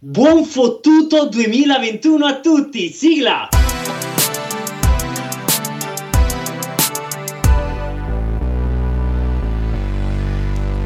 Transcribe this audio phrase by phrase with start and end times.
[0.00, 3.48] Buon fottuto 2021 a tutti, sigla!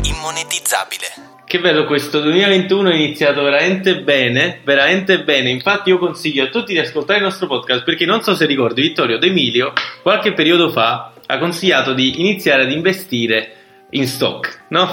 [0.03, 1.05] Immonetizzabile.
[1.45, 5.51] Che bello questo 2021 è iniziato veramente bene, veramente bene.
[5.51, 8.81] Infatti io consiglio a tutti di ascoltare il nostro podcast perché non so se ricordi
[8.81, 13.57] Vittorio D'Emilio qualche periodo fa ha consigliato di iniziare ad investire
[13.95, 14.89] in stock, no?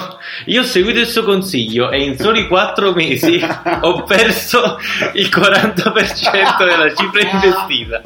[0.45, 3.39] Io ho seguito il suo consiglio e in soli 4 mesi
[3.81, 4.77] ho perso
[5.13, 8.01] il 40% della cifra investita.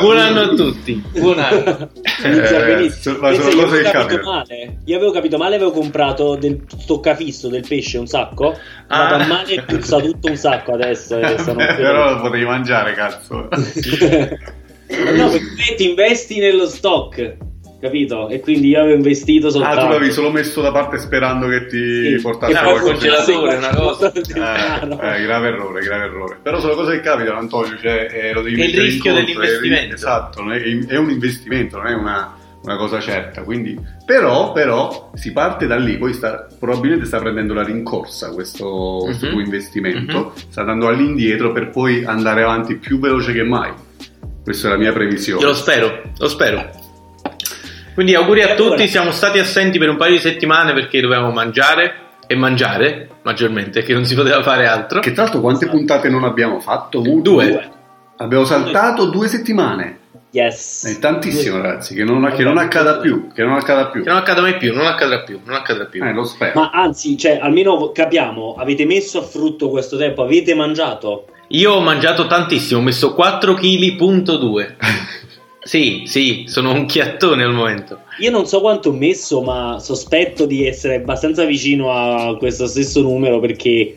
[0.00, 1.90] Buon anno a tutti, buon anno.
[2.24, 3.14] Inizia Eh, benissimo.
[3.16, 4.78] so- ma sono io cose avevo capito male.
[4.86, 8.56] Io avevo capito male, avevo comprato del stoccafisso del pesce un sacco.
[8.88, 9.08] Ah.
[9.08, 11.18] a mano e puzza tutto un sacco adesso.
[11.18, 13.46] e sono Però lo potevi mangiare, cazzo.
[13.50, 17.36] no, perché ti investi nello stock,
[17.80, 18.28] capito?
[18.28, 19.80] E quindi io avevo investito Ah, soltanto.
[19.80, 22.20] tu l'avevi solo messo da parte sperando che ti Sì.
[22.22, 23.32] portasse Ah, poi col qualcosa.
[23.32, 24.12] congelatore, una cosa.
[25.10, 26.38] Eh, eh, grave errore, grave errore.
[26.42, 27.76] Però sono cose che capitano, Antonio.
[27.80, 29.90] Cioè, eh, lo devi È il mettere in rischio conto, dell'investimento.
[29.90, 33.42] è- esatto, è, è un investimento, non è una, una cosa certa.
[33.42, 35.96] Quindi, però, però, si parte da lì.
[35.96, 39.32] Poi sta, probabilmente sta prendendo la rincorsa questo, questo Mhm.
[39.32, 40.32] tuo investimento.
[40.50, 43.72] Sta andando all'indietro per poi andare avanti più veloce che mai.
[44.42, 45.40] Questa è la mia previsione.
[45.42, 46.70] Io lo spero, lo spero.
[48.00, 51.96] Quindi auguri a tutti, siamo stati assenti per un paio di settimane perché dovevamo mangiare
[52.26, 55.00] e mangiare maggiormente, che non si poteva fare altro.
[55.00, 57.02] Che tra l'altro quante puntate non abbiamo fatto?
[57.02, 57.70] Un- Due.
[58.16, 59.98] Abbiamo saltato due settimane.
[60.30, 60.86] Yes.
[60.86, 61.94] È tantissimo, ragazzi.
[61.94, 63.30] Che non, che non accada più.
[63.34, 64.02] Che non accada più.
[64.02, 66.02] Che non accada mai più, non accadrà più, non accadrà più.
[66.02, 66.58] Eh, lo spero.
[66.58, 71.26] Ma anzi, cioè, almeno capiamo, avete messo a frutto questo tempo, avete mangiato?
[71.48, 74.76] Io ho mangiato tantissimo, ho messo 4 kg.2.
[75.62, 78.00] Sì, sì, sono un chiattone al momento.
[78.20, 83.02] Io non so quanto ho messo, ma sospetto di essere abbastanza vicino a questo stesso
[83.02, 83.96] numero perché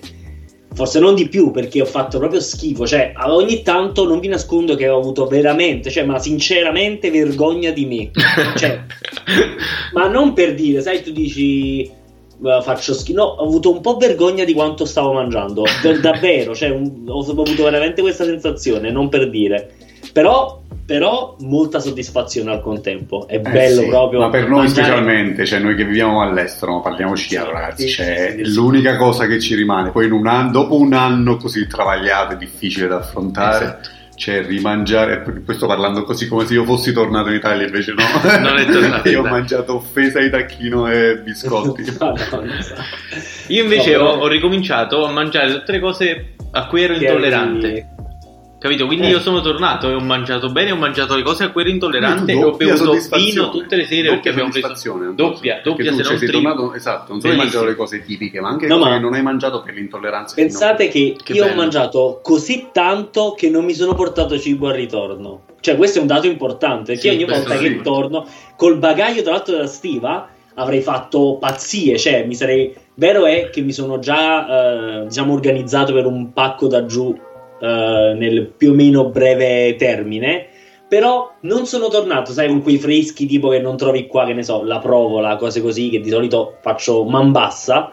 [0.74, 4.76] forse non di più perché ho fatto proprio schifo, cioè ogni tanto non vi nascondo
[4.76, 8.12] che ho avuto veramente, cioè ma sinceramente vergogna di me.
[8.58, 8.82] Cioè,
[9.94, 13.96] ma non per dire, sai, tu dici "Eh, faccio schifo, no, ho avuto un po'
[13.98, 19.08] vergogna di quanto stavo mangiando, per- davvero, cioè un- ho avuto veramente questa sensazione, non
[19.10, 19.76] per dire.
[20.12, 24.20] Però, però molta soddisfazione al contempo, è Eh, bello sì, proprio.
[24.20, 27.88] Ma per noi mangiare- specialmente, cioè noi che viviamo all'estero, parliamoci chiaro, Sì, ragazzi.
[27.88, 28.06] sì, cioè,
[28.36, 28.54] sì, è sì.
[28.54, 29.92] l'unica cosa che ci rimane.
[29.92, 33.66] Poi in un anno, dopo un anno così travagliato e difficile da affrontare.
[33.66, 33.90] Esatto.
[34.16, 38.04] Cioè, rimangiare, poi sto parlando così come se io fossi tornato in Italia, invece no.
[38.40, 41.84] Non è tornato io ho mangiato offesa di tacchino e biscotti.
[42.00, 42.76] Madonna, sa.
[43.48, 46.94] Io invece No, ho, però- ho ricominciato a mangiare tutte le cose a cui ero
[46.96, 47.66] Che intollerante.
[47.66, 47.86] avevi-
[48.64, 48.86] Capito?
[48.86, 49.10] Quindi Eh.
[49.10, 52.32] io sono tornato e ho mangiato bene, ho mangiato le cose a cui ero intollerante
[52.32, 56.04] e ho bevuto vino tutte le sere Doppia perché abbiamo preso doppia, doppia tu, se
[56.10, 58.90] non sei tornato, esatto, non solo hai mangiato le cose tipiche, ma anche No, cose
[58.90, 60.36] ma- che non hai mangiato per l'intolleranza.
[60.36, 61.60] Pensate che, Che io ho bello.
[61.60, 65.42] mangiato così tanto che non mi sono portato cibo al ritorno.
[65.60, 66.94] Cioè, questo è un dato importante.
[66.94, 67.64] Perché Sì, ogni volta sì.
[67.64, 68.26] che torno
[68.56, 71.98] col bagaglio, tra l'altro, della stiva avrei fatto pazzie.
[71.98, 72.74] Cioè, mi sarei.
[72.96, 77.14] Vero è che mi sono già, eh, diciamo, organizzato per un pacco da giù
[77.64, 80.48] eh, nel più o meno breve termine.
[80.86, 84.44] Però non sono tornato, sai, con quei freschi tipo che non trovi qua, che ne
[84.44, 87.92] so, la provola, cose così, che di solito faccio man bassa.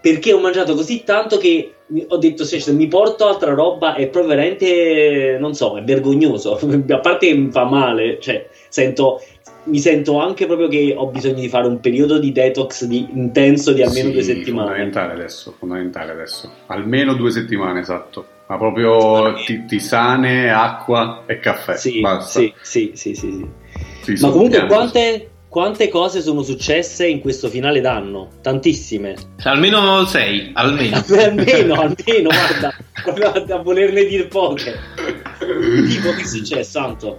[0.00, 1.72] Perché ho mangiato così tanto che
[2.06, 6.56] ho detto, se mi porto altra roba è proprio veramente, non so, è vergognoso.
[6.88, 9.20] A parte che mi fa male, cioè, sento,
[9.64, 13.72] mi sento anche proprio che ho bisogno di fare un periodo di detox di- intenso
[13.72, 14.68] di almeno Sì, due settimane.
[14.68, 16.50] Fondamentale adesso, fondamentale adesso.
[16.66, 18.36] Almeno due settimane, esatto.
[18.48, 21.76] Ma proprio ti- tisane, acqua e caffè.
[21.76, 22.40] Sì, Basta.
[22.40, 24.16] sì, sì, sì, sì, sì.
[24.16, 28.30] Sì, Ma comunque quante, quante cose sono successe in questo finale d'anno?
[28.40, 29.16] Tantissime.
[29.42, 30.96] Almeno 6, almeno.
[31.20, 34.78] almeno, almeno, guarda, proprio a, volerne dire poche.
[35.38, 37.18] Tipo, che è successo, Santo?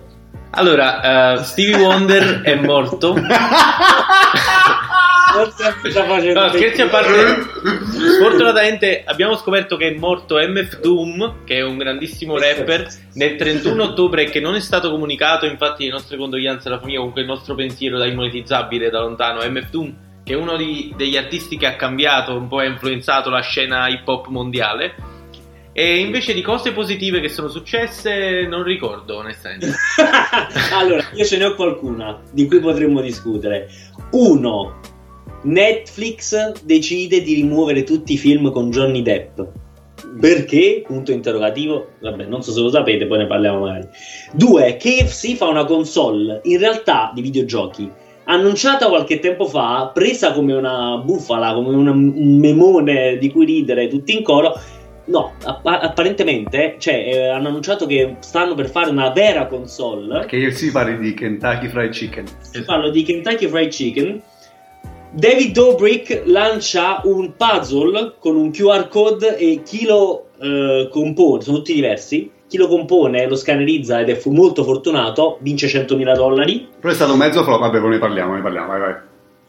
[0.51, 3.13] Allora, eh, Stevie Wonder è morto.
[5.35, 7.11] Non stiamo già facendo No, scherzi a parte,
[8.17, 13.83] sfortunatamente abbiamo scoperto che è morto MF Doom, che è un grandissimo rapper, nel 31
[13.83, 17.55] ottobre che non è stato comunicato, infatti le nostre condoglianze alla famiglia, comunque il nostro
[17.55, 21.75] pensiero da immonetizzabile da lontano, MF Doom, che è uno di- degli artisti che ha
[21.75, 25.17] cambiato, un po' ha influenzato la scena hip hop mondiale.
[25.71, 29.73] E invece di cose positive che sono successe non ricordo onestamente.
[30.73, 33.69] allora, io ce ne ho qualcuna di cui potremmo discutere.
[34.11, 34.79] Uno,
[35.43, 39.39] Netflix decide di rimuovere tutti i film con Johnny Depp.
[40.19, 40.83] Perché?
[40.85, 41.89] Punto interrogativo.
[42.01, 43.87] Vabbè, non so se lo sapete, poi ne parliamo magari.
[44.33, 47.89] Due, KFC fa una console in realtà di videogiochi.
[48.25, 53.87] Annunciata qualche tempo fa, presa come una bufala, come una- un memone di cui ridere
[53.87, 54.53] tutti in coro,
[55.09, 60.23] No, appa- apparentemente, cioè, eh, hanno annunciato che stanno per fare una vera console.
[60.27, 62.25] Che si parli di Kentucky Fried Chicken.
[62.41, 64.21] Si parla di Kentucky Fried Chicken.
[65.11, 71.57] David Dobrik lancia un puzzle con un QR code e chi lo eh, compone, sono
[71.57, 72.31] tutti diversi.
[72.47, 76.67] Chi lo compone, lo scannerizza ed è fu- molto fortunato, vince 100.000 dollari.
[76.79, 78.93] Però è stato mezzo flop, vabbè, poi ne parliamo, ne parliamo, vai vai.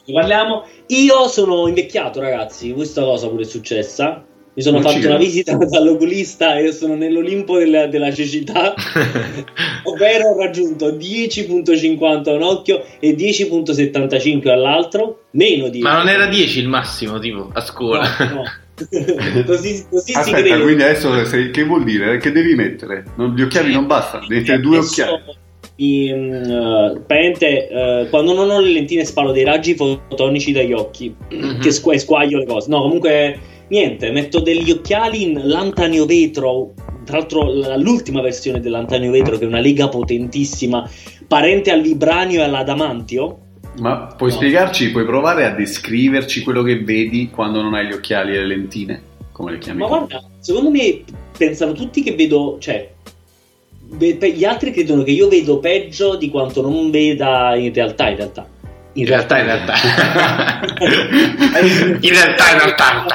[0.06, 0.64] Ne parliamo.
[0.86, 2.72] Io sono invecchiato, ragazzi.
[2.72, 4.24] Questa cosa pure è successa.
[4.60, 8.74] Mi sono Non fatto una visita dall'oculista e sono nell'Olimpo della, della cecità.
[9.84, 15.22] ovvero ho raggiunto 10.50 a un occhio e 10.75 all'altro.
[15.30, 15.78] Meno di.
[15.80, 18.06] Ma non era 10 il massimo, tipo, a scuola.
[18.18, 18.42] No, no.
[19.46, 20.60] così, così si Aspetta, crede.
[20.62, 22.18] quindi adesso sei- che vuol dire?
[22.18, 23.04] Che devi mettere?
[23.16, 25.22] Non- gli occhiali non bastano, devi mettere due occhiali.
[25.76, 26.12] i,
[27.06, 31.60] praticamente, eh, quando non ho le lentine sparo dei raggi fotonici dagli occhi Mhm.
[31.60, 32.68] che squ- squaglio le cose.
[32.68, 33.38] No, comunque
[33.70, 36.72] niente, metto degli occhiali in lantanio vetro.
[37.04, 40.88] Tra l'altro, la- l'ultima versione dell'antanio vetro, che è una lega potentissima,
[41.26, 43.38] parente al vibranio e all'adamantio.
[43.78, 44.36] Ma puoi No.
[44.36, 48.46] spiegarci, puoi provare a descriverci quello che vedi quando non hai gli occhiali e le
[48.46, 49.02] lentine?
[49.32, 49.78] Come le chiami?
[49.78, 49.92] Ma tu?
[49.92, 51.02] guarda, secondo me
[51.38, 52.90] pensano tutti che vedo, cioè,
[53.98, 58.46] gli altri credono che io vedo peggio di quanto non veda in realtà, in realtà.
[59.00, 59.72] In realtà, in realtà.
[62.00, 63.06] in realtà, in realtà.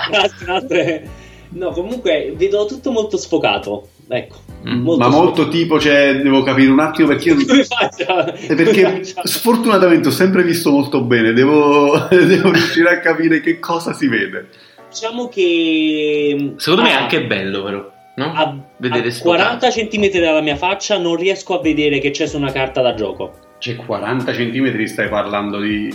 [1.49, 3.89] No, comunque vedo tutto molto sfocato.
[4.07, 4.37] Ecco.
[4.67, 4.81] Mm.
[4.81, 7.35] Molto Ma molto tipo, cioè, devo capire un attimo perché io...
[7.45, 8.33] Come faccio?
[8.33, 13.93] È perché sfortunatamente ho sempre visto molto bene, devo, devo riuscire a capire che cosa
[13.93, 14.47] si vede.
[14.89, 16.53] Diciamo che.
[16.57, 17.93] Secondo me è a- anche bello, però.
[18.15, 18.33] No?
[18.33, 19.23] A, a sfocato.
[19.23, 22.95] 40 cm dalla mia faccia non riesco a vedere che c'è su una carta da
[22.95, 23.44] gioco.
[23.65, 25.89] Cioè, 40 centimetri stai parlando di...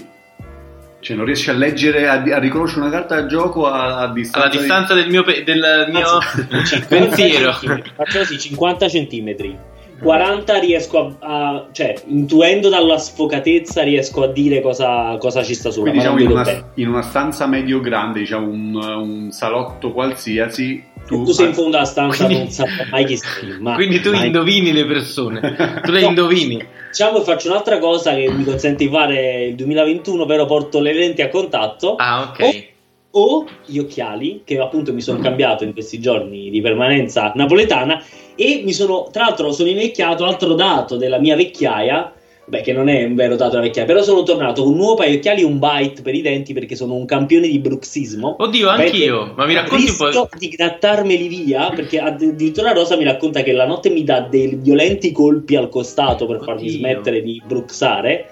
[0.98, 4.48] Cioè, non riesci a leggere, a, a riconoscere una carta da gioco a, a distanza...
[4.48, 7.52] Alla distanza del mio, pe- del mio Anzi, 50 pensiero.
[7.52, 7.92] centimetri.
[7.94, 9.56] Faccio così, 50 cm.
[10.02, 15.70] 40 riesco a, a- cioè, intuendo dalla sfocatezza riesco a dire cosa, cosa ci sta
[15.70, 15.92] sopra.
[15.92, 20.82] Quindi diciamo in una, in una stanza medio-grande, diciamo un, un salotto qualsiasi,
[21.16, 21.24] tu...
[21.24, 23.56] Tu sei in fondo alla stanza, Quindi- non saprai mai chi sei.
[23.60, 24.26] ma- Quindi tu mai.
[24.26, 25.40] indovini le persone.
[25.84, 26.08] Tu le No.
[26.08, 26.64] indovini.
[26.88, 30.92] Diciamo che faccio un'altra cosa che mi consente di fare il 2021, però porto le
[30.92, 32.68] lenti a contatto Ah, ok.
[33.12, 38.02] o gli occhiali, che appunto mi sono cambiato in questi giorni di permanenza napoletana
[38.36, 42.12] e mi sono, tra l'altro sono invecchiato, altro dato della mia vecchiaia,
[42.50, 44.96] beh che non è un vero dato della vecchiaia, però sono tornato con un nuovo
[44.96, 48.36] paio di occhiali e un bite per i denti perché sono un campione di bruxismo.
[48.38, 49.32] Oddio, anch'io.
[49.36, 50.28] Ma mi racconti un po'.
[50.36, 55.12] di grattarmeli via perché addirittura Rosa mi racconta che la notte mi dà dei violenti
[55.12, 56.72] colpi al costato per farmi Oddio.
[56.72, 58.26] smettere di bruxare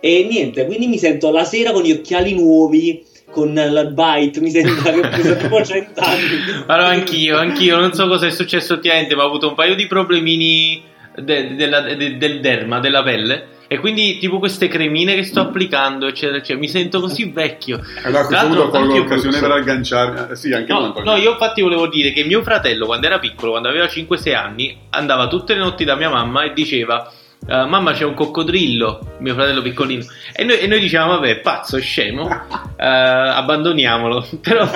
[0.00, 4.50] e niente, quindi mi sento la sera con gli occhiali nuovi con la bite, mi
[4.50, 6.64] sembra che ho preso tipo 100 anni.
[6.66, 7.78] Allora, anch'io, anch'io.
[7.78, 10.82] Non so cosa è successo ultimamente, ma ho avuto un paio di problemini
[11.16, 13.46] de- della- de- del derma, della pelle.
[13.72, 16.58] E quindi, tipo, queste cremine che sto applicando, eccetera, eccetera.
[16.58, 17.80] Mi sento così vecchio.
[18.02, 20.32] Allora, a Tra l'altro, colgo l'occasione per agganciarmi.
[20.32, 23.52] eh, Sì, anche No, no, io infatti volevo dire che mio fratello, quando era piccolo,
[23.52, 27.10] quando aveva 5-6 anni, andava tutte le notti da mia mamma e diceva:
[27.48, 30.04] "Eh, Mamma, c'è un coccodrillo, mio fratello piccolino.
[30.34, 32.28] E noi, e noi dicevamo: Vabbè, pazzo, scemo,
[32.76, 34.26] eh, abbandoniamolo.
[34.42, 34.68] Però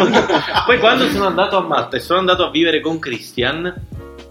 [0.64, 3.72] poi quando sono andato a Malta e sono andato a vivere con Christian,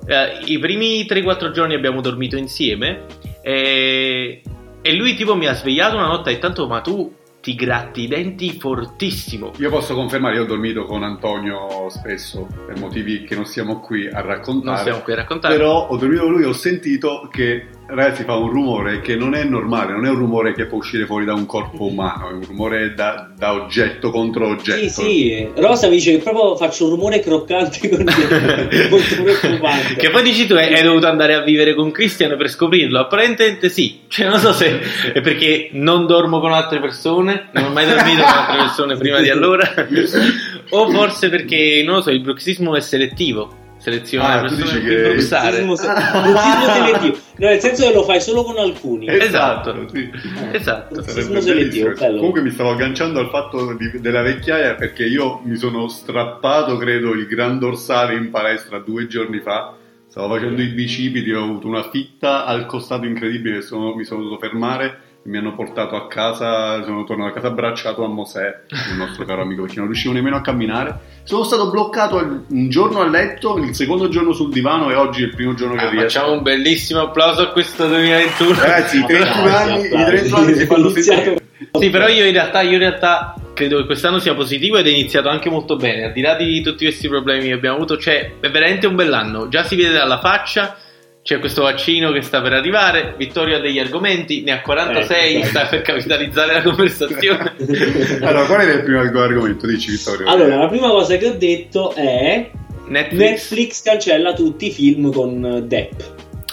[0.06, 3.06] eh, i primi 3-4 giorni abbiamo dormito insieme.
[3.42, 4.42] E,
[4.82, 7.14] e lui, tipo, mi ha svegliato una notte e tanto, ma tu
[7.46, 9.52] ti gratti i denti fortissimo.
[9.58, 14.08] Io posso confermare, io ho dormito con Antonio spesso per motivi che non siamo qui
[14.08, 14.66] a raccontare.
[14.66, 15.56] Non stiamo qui a raccontare.
[15.56, 19.36] Però ho dormito con lui e ho sentito che ragazzi fa un rumore che non
[19.36, 22.34] è normale, non è un rumore che può uscire fuori da un corpo umano, è
[22.34, 24.80] un rumore da, da oggetto contro oggetto.
[24.80, 29.96] Sì, sì, Rosa mi dice che proprio faccio un rumore croccante con preoccupante.
[29.98, 33.00] Che poi dici tu, hai hai dovuto andare a vivere con Christian per scoprirlo?
[33.00, 34.02] Apparentemente sì.
[34.08, 34.80] Cioè, non so se
[35.14, 39.20] è perché non dormo con altre persone, non ho mai dormito con altre persone prima
[39.20, 39.74] di allora,
[40.70, 43.64] o forse perché, non lo so, il bruxismo è selettivo.
[43.86, 45.62] Seleziona Ah, le tu persone che- bruxare.
[45.64, 45.88] Bruxismo se-
[46.24, 47.18] bruxismo selettivo.
[47.38, 49.08] No, nel senso che lo fai solo con alcuni.
[49.08, 49.88] Esatto.
[49.94, 50.10] sì.
[50.54, 50.94] Esatto.
[50.96, 52.08] Bruxismo Sarebbe selettivo, bellissimo.
[52.08, 52.18] bello.
[52.18, 57.12] Comunque mi stavo agganciando al fatto di- della vecchiaia perché io mi sono strappato, credo,
[57.14, 59.76] il gran dorsale in palestra due giorni fa.
[60.08, 64.40] Stavo facendo i bicipiti, ho avuto una fitta al costato incredibile, sono- mi sono dovuto
[64.40, 68.60] fermare mi hanno portato a casa, sono tornato a casa abbracciato a Mosè,
[68.92, 71.00] il nostro caro amico, perché non riuscivo nemmeno a camminare.
[71.24, 72.18] Sono stato bloccato
[72.48, 75.76] un giorno a letto, il secondo giorno sul divano e oggi è il primo giorno
[75.76, 76.08] che Ah, riesco.
[76.20, 78.54] facciamo un bellissimo applauso a questo 2021.
[78.60, 80.06] Ragazzi, i 31 Applausi, anni, i applausi.
[80.12, 81.40] 31 anni si fanno sentire.
[81.80, 84.90] Sì, però io in realtà, io in realtà credo che quest'anno sia positivo ed è
[84.92, 86.04] iniziato anche molto bene.
[86.06, 89.48] Al di là di tutti questi problemi che abbiamo avuto, cioè, è veramente un bell'anno.
[89.48, 90.78] Già si vede dalla faccia.
[91.26, 93.16] C'è questo vaccino che sta per arrivare.
[93.18, 97.56] Vittorio ha degli argomenti, ne ha 46, Eh, sta per capitalizzare la conversazione.
[98.22, 99.66] allora, qual è il primo argomento?
[99.66, 100.28] Dici, Vittorio.
[100.28, 102.48] Allora, la prima cosa che ho detto è
[102.90, 103.18] Netflix.
[103.20, 106.00] Netflix cancella tutti i film con Depp.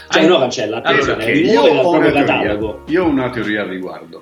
[0.09, 2.83] Cioè, Ah, no, cancella, allora, attenzione, ok, io rimuove dal ho, una proprio teoria, catalogo.
[2.87, 4.21] io ho una teoria al riguardo.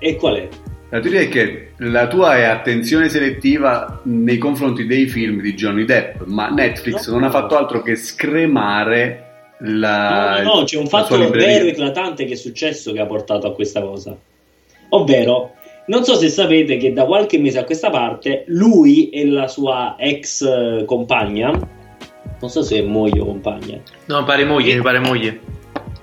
[0.00, 0.48] E qual è?
[0.94, 5.84] La teoria è che la tua è attenzione selettiva nei confronti dei film di Johnny
[5.84, 7.14] Depp, ma Netflix No.
[7.14, 10.40] non ha fatto altro che scremare la.
[10.40, 13.54] No, no, no, c'è un fatto vero eclatante che è successo che ha portato a
[13.54, 14.16] questa cosa.
[14.90, 15.54] Ovvero,
[15.86, 19.96] non so se sapete che da qualche mese a questa parte lui e la sua
[19.98, 21.50] ex compagna,
[22.40, 25.40] non so se è moglie o compagna, No, pare moglie, pare moglie.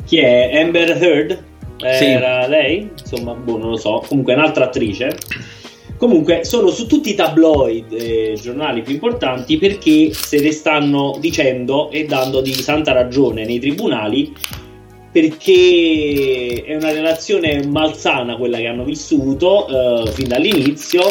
[0.06, 1.44] chi è Amber Heard?
[1.82, 2.06] Sì.
[2.06, 2.90] Era lei?
[2.98, 4.04] Insomma, boh, non lo so.
[4.08, 5.18] Comunque un'altra attrice.
[5.98, 11.92] Comunque sono su tutti i tabloid e giornali più importanti perché se ne stanno dicendo
[11.92, 14.34] e dando di santa ragione nei tribunali
[15.12, 21.02] perché è una relazione malsana quella che hanno vissuto eh, fin dall'inizio.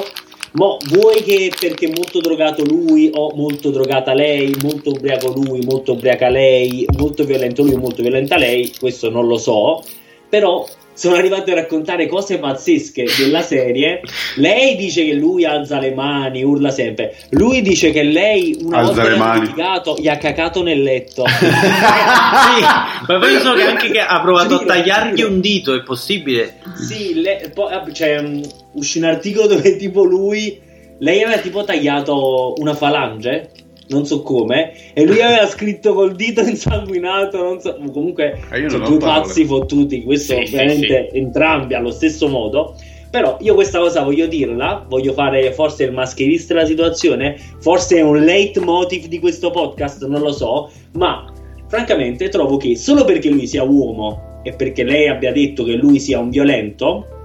[0.53, 5.93] Mo, vuoi che perché molto drogato lui o molto drogata lei, molto ubriaco lui, molto
[5.93, 9.85] ubriaca lei, molto violento lui, molto violenta lei, questo non lo so,
[10.31, 14.03] però sono arrivati a raccontare cose pazzesche della serie.
[14.37, 17.17] Lei dice che lui alza le mani, urla sempre.
[17.31, 21.25] Lui dice che lei una Alza volta le litigato gli ha cacato nel letto.
[21.27, 25.75] sì, ma poi io so che anche che ha provato a Giuro, tagliargli un dito,
[25.75, 26.57] è possibile?
[26.77, 28.43] Sì, le- poi, eh, cioè, mh,
[28.75, 30.61] uscì un articolo dove tipo lui,
[30.99, 33.51] lei aveva tipo tagliato una falange,
[33.91, 38.87] non so come, e lui aveva scritto col dito insanguinato, non so, comunque Eh, sono
[38.89, 39.21] due parole.
[39.21, 42.75] pazzi fottuti, questo Sì, sì, ovviamente entrambi allo stesso modo.
[43.11, 48.03] Però io questa cosa voglio dirla, voglio fare forse il mascherista della situazione, forse è
[48.03, 51.25] un leitmotiv di questo podcast, non lo so, ma
[51.67, 55.99] francamente trovo che solo perché lui sia uomo e perché lei abbia detto che lui
[55.99, 57.20] sia un violento,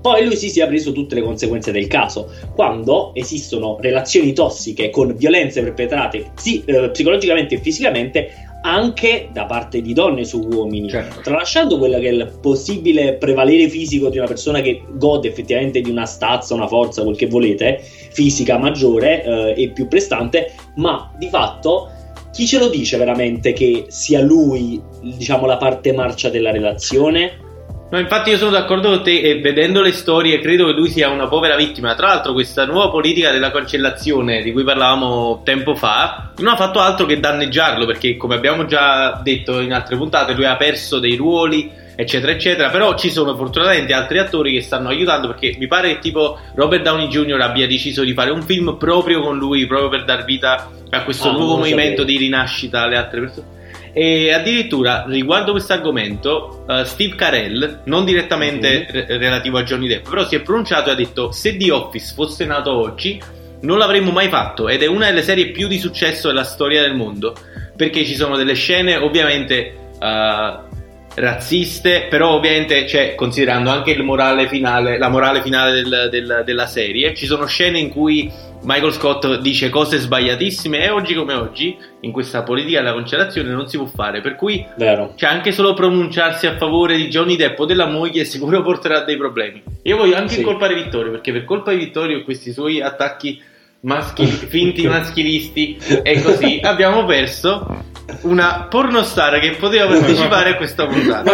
[0.00, 2.30] poi lui si sia preso tutte le conseguenze del caso.
[2.54, 8.30] Quando esistono relazioni tossiche con violenze perpetrate psi- eh, psicologicamente e fisicamente
[8.62, 11.20] anche da parte di donne su uomini, Certo.
[11.22, 15.90] tralasciando quello che è il possibile prevalere fisico di una persona che gode effettivamente di
[15.90, 21.28] una stazza, una forza, quel che volete, fisica maggiore eh, e più prestante, ma di
[21.28, 21.88] fatto
[22.32, 27.48] chi ce lo dice veramente che sia lui, diciamo, la parte marcia della relazione?
[27.92, 31.08] No, infatti io sono d'accordo con te e vedendo le storie credo che lui sia
[31.08, 31.96] una povera vittima.
[31.96, 36.78] Tra l'altro questa nuova politica della cancellazione di cui parlavamo tempo fa non ha fatto
[36.78, 41.16] altro che danneggiarlo perché come abbiamo già detto in altre puntate lui ha perso dei
[41.16, 45.94] ruoli eccetera eccetera però ci sono fortunatamente altri attori che stanno aiutando perché mi pare
[45.94, 47.40] che tipo Robert Downey Jr.
[47.40, 51.28] abbia deciso di fare un film proprio con lui proprio per dar vita a questo
[51.28, 52.06] Ah, nuovo movimento sapevo.
[52.06, 53.58] di rinascita alle altre persone
[53.92, 58.92] e addirittura riguardo questo argomento, eh, Steve Carell, non direttamente Mhm.
[58.92, 62.12] re- relativo a Johnny Depp, però si è pronunciato e ha detto: Se The Office
[62.14, 63.20] fosse nato oggi,
[63.62, 64.68] non l'avremmo mai fatto.
[64.68, 67.34] Ed è una delle serie più di successo della storia del mondo.
[67.76, 69.74] Perché ci sono delle scene, ovviamente.
[70.02, 70.68] eh,
[71.14, 76.66] razziste però ovviamente cioè, considerando anche il morale finale la morale finale del- del- della
[76.66, 78.30] serie ci sono scene in cui
[78.62, 83.68] Michael Scott dice cose sbagliatissime e oggi come oggi in questa politica della cancellazione non
[83.68, 85.14] si può fare per cui Vero.
[85.16, 89.16] cioè anche solo pronunciarsi a favore di Johnny Depp o della moglie sicuro porterà dei
[89.16, 89.62] problemi.
[89.84, 90.38] Io voglio anche Sì.
[90.40, 93.40] incolpare Vittorio perché per colpa di Vittorio e questi suoi attacchi
[93.80, 97.84] maschili, finti maschilisti e così abbiamo perso
[98.22, 101.30] una pornostar che poteva partecipare a questa puntata.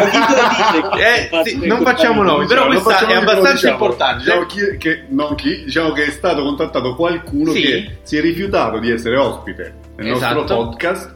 [0.99, 4.25] Eh, sì, non facciamo nomi, però questa è abbastanza diciamo, importante.
[4.25, 7.62] Diciamo, chi, che, non chi, diciamo che è stato contattato qualcuno Sì.
[7.62, 10.35] che si è rifiutato di essere ospite nel Esatto.
[10.35, 11.14] nostro podcast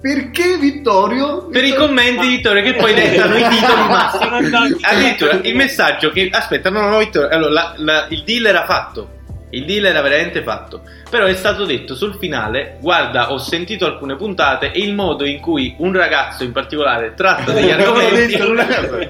[0.00, 4.76] perché Vittorio Per i Vittorio- commenti, Vittorio, che poi dettano i titoli massimi.
[4.82, 7.28] Addirittura il messaggio che aspetta, no, no, no, Vittorio.
[7.30, 9.10] Allora, la- la- il deal era fatto.
[9.56, 10.82] Il deal era veramente fatto.
[11.08, 15.40] Però è stato detto sul finale: Guarda, ho sentito alcune puntate e il modo in
[15.40, 18.38] cui un ragazzo in particolare tratta degli argomenti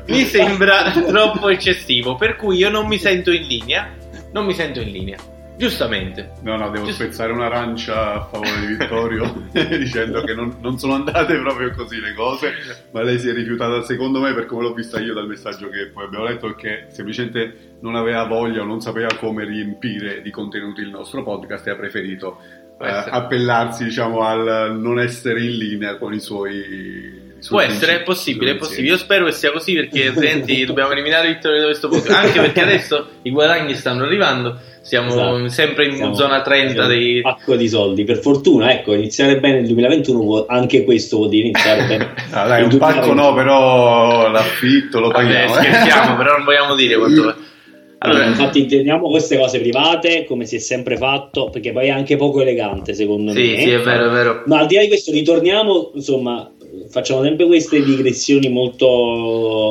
[0.07, 2.15] mi sembra troppo eccessivo.
[2.17, 3.89] Per cui io non mi sento in linea.
[4.33, 5.17] Non mi sento in linea.
[5.57, 6.33] Giustamente.
[6.43, 7.05] No, no, devo Giusto.
[7.05, 12.13] spezzare un'arancia a favore di Vittorio dicendo che non, non sono andate proprio così le
[12.15, 12.53] cose,
[12.93, 15.87] ma lei si è rifiutata secondo me per come l'ho vista io dal messaggio che
[15.87, 20.83] poi abbiamo letto che semplicemente non aveva voglia o non sapeva come riempire di contenuti
[20.83, 22.39] il nostro podcast e ha preferito
[22.79, 28.53] eh, appellarsi diciamo al non essere in linea con i suoi Può essere, è possibile,
[28.53, 28.89] è possibile.
[28.89, 32.13] Io spero che sia così perché altrimenti dobbiamo eliminare Vittorio da questo punto.
[32.13, 34.59] Anche perché adesso i guadagni stanno arrivando.
[34.87, 35.49] Siamo Esatto.
[35.49, 37.21] sempre in Siamo- zona 30 siamo dei...
[37.21, 38.05] Pacco di soldi.
[38.05, 42.15] Per fortuna, ecco, iniziare bene nel 2021, vuol- anche questo vuol dire iniziare bene.
[42.31, 43.15] Ah, dai, un pacco 2021.
[43.15, 45.51] no, però l'affitto lo Vabbè, paghiamo.
[45.59, 45.63] eh.
[45.63, 47.35] scherziamo, però non vogliamo dire quanto...
[47.99, 51.91] Allora, Allora, infatti teniamo queste cose private come si è sempre fatto, perché poi è
[51.91, 53.59] anche poco elegante, secondo sì, me.
[53.59, 54.43] sì, è vero, è vero.
[54.47, 56.49] Ma al di là di questo, ritorniamo, insomma,
[56.91, 58.87] facciamo sempre queste digressioni molto,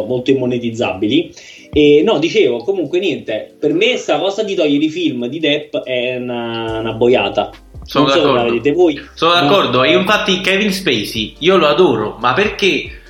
[0.08, 1.34] molto immonetizzabili.
[1.78, 5.76] E no, dicevo, comunque niente, per me sta cosa di togliere i film di Depp
[5.76, 7.52] è una, una boiata.
[7.84, 8.44] Sono non so d'accordo.
[8.46, 9.02] vedete voi.
[9.14, 13.02] Sono d'accordo, io infatti Kevin Spacey, io lo adoro, ma perché?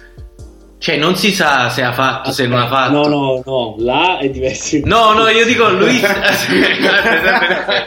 [0.78, 3.08] Cioè, non si sa se ha fatto, se non ha Aspetta, fatto.
[3.08, 4.78] No, no, no, là è diverso.
[4.84, 6.00] No, no, io dico lui.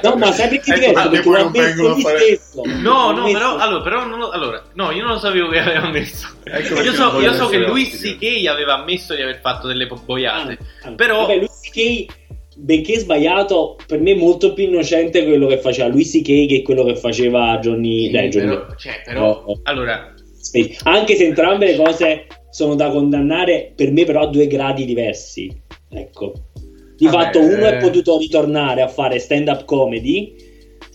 [0.03, 1.11] No, ma sai perché è Ecco, diverso?
[1.11, 2.63] perché Perché l'ha non vengono messo lui fare- stesso.
[2.65, 5.91] No, no, però, allora, però non lo, allora, no, io non lo sapevo che aveva
[5.91, 6.29] messo.
[6.45, 8.17] Ecco io so, io so che ospite.
[8.17, 8.47] C.K.
[8.49, 10.59] aveva ammesso di aver fatto delle boiate.
[10.83, 10.93] Ah, ah.
[10.93, 12.07] Però- Vabbè, Louis C.K.,
[12.57, 16.47] benché sbagliato, per me è molto più innocente quello che faceva Louis C.K.
[16.47, 18.11] che quello che faceva Johnny...
[18.11, 19.61] dai, Johnny però, cioè, però, No.
[19.65, 20.13] allora.
[20.85, 25.51] Anche se entrambe le cose sono da condannare, per me però a due gradi diversi.
[25.91, 26.33] Ecco.
[26.97, 27.77] Di Vabbè, fatto uno eh.
[27.77, 30.35] è potuto ritornare a fare stand-up comedy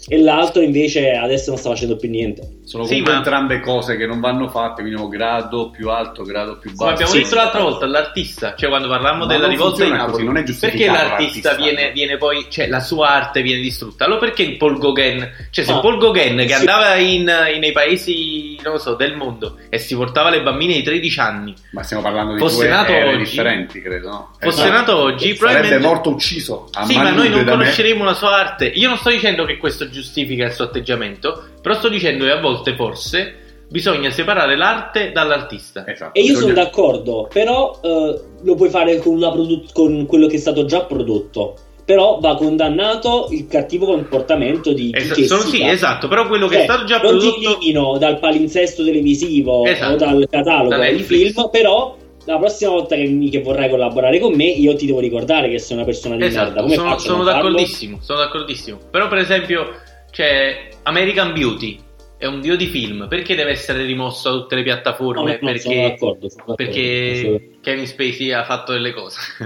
[0.08, 2.60] e l'altro invece adesso non sta facendo più niente.
[2.74, 6.58] Sono Sì, comunque ma- entrambe cose che non vanno fatte, quindi grado più alto, grado
[6.58, 6.90] più basso.
[6.90, 7.36] abbiamo sì, detto sì.
[7.36, 10.40] l'altra volta, l'artista, cioè quando parlammo Ma della non rivolta di Napoli, così, non è
[10.44, 11.72] perché giustificato l'artista l'artista.
[11.72, 14.06] viene, viene poi, cioè la sua arte viene distrutta?
[14.06, 16.54] Allora perché il Paul Gauguin, cioè se Ah, Paul Gauguin che sì.
[16.54, 20.74] andava in, in- nei paesi, non lo so, del mondo e si portava le bambine
[20.74, 24.32] di 13 anni, Ma stiamo parlando di Fosse nato oggi- differenti, credo, no?
[24.40, 24.72] fosse Esatto.
[24.72, 25.86] nato oggi, Sarebbe probabilmente...
[25.88, 27.58] morto ucciso a Sì, ma noi non da me.
[27.64, 28.66] conosceremo la sua arte.
[28.66, 32.40] Io non sto dicendo che questo giustifica il suo atteggiamento, però sto dicendo che a
[32.40, 33.36] volte forse
[33.70, 35.84] bisogna separare l'arte dall'artista.
[35.88, 40.28] Esatto, E io bisogna- sono d'accordo, però eh, lo puoi fare con, produ- con quello
[40.28, 41.56] che è stato già prodotto.
[41.86, 46.54] Però va condannato il cattivo comportamento di chi che sono- sì, esatto, però quello che
[46.56, 47.58] Cioè, è stato già non ti prodotto...
[47.60, 49.94] elimino dal palinsesto televisivo Esatto.
[49.94, 51.34] o dal catalogo Da di Netflix.
[51.34, 55.00] film, però la prossima volta che, mi- che vorrai collaborare con me, io ti devo
[55.02, 56.42] ricordare che sei una persona di merda.
[56.44, 58.78] Esatto, Come sono, sono non d'accordissimo, sono d'accordissimo.
[58.90, 59.68] Però per esempio
[60.10, 61.80] c'è American Beauty,
[62.24, 65.22] è un dio di film, perché deve essere rimosso da tutte le No, no, piattaforme?
[65.22, 66.56] no, sono perché d'accordo, sono d'accordo.
[66.56, 69.20] perché Kevin Spacey ha fatto delle cose.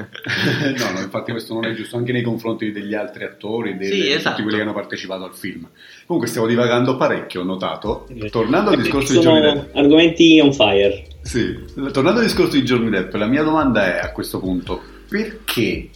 [0.77, 4.01] no, no, infatti questo non è giusto anche nei confronti degli altri attori, dei- Sì,
[4.01, 4.29] di esatto.
[4.29, 5.67] tutti quelli che hanno partecipato al film.
[6.05, 8.07] Comunque stiamo divagando parecchio, ho notato.
[8.15, 9.75] Eh, Tornando al perché discorso di Johnny sono Depp.
[9.75, 11.03] argomenti on fire.
[11.21, 11.59] Sì,
[11.91, 15.89] tornando al discorso di Johnny Depp, la mia domanda è a questo punto, perché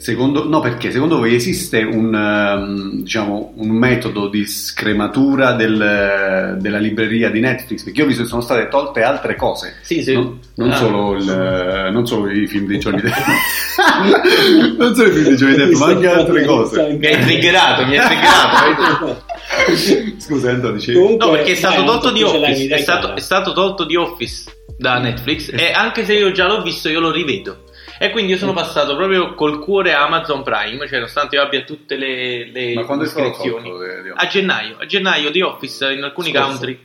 [0.00, 6.78] secondo, no, perché secondo voi esiste un, ehm, diciamo, un metodo di scrematura del- della
[6.78, 7.84] libreria di Netflix?
[7.84, 9.76] Perché io ho visto che sono state tolte altre cose.
[9.82, 10.14] Sì, sì.
[10.14, 10.76] Non, non Ah.
[10.76, 13.14] solo il- non solo i film di Johnny Depp,
[14.78, 16.96] non solo i film di Johnny Depp, ma anche altre cose.
[16.98, 19.22] Mi hai triggerato, mi hai triggerato.
[20.18, 20.98] Scusa, Endo, dicevi?
[20.98, 22.68] Comunque- No, perché è stato Vai, tolto di Office.
[22.74, 24.44] È stato, è stato tolto di Office
[24.78, 25.50] da Netflix.
[25.52, 27.64] E anche se io già l'ho visto, io lo rivedo.
[28.02, 30.86] E quindi io sono passato proprio col cuore a Amazon Prime.
[30.86, 33.70] Cioè, nonostante io abbia tutte le, le Ma quando è stato iscrizioni.
[34.14, 36.46] A gennaio, a gennaio di Office in alcuni Scorso.
[36.48, 36.78] country.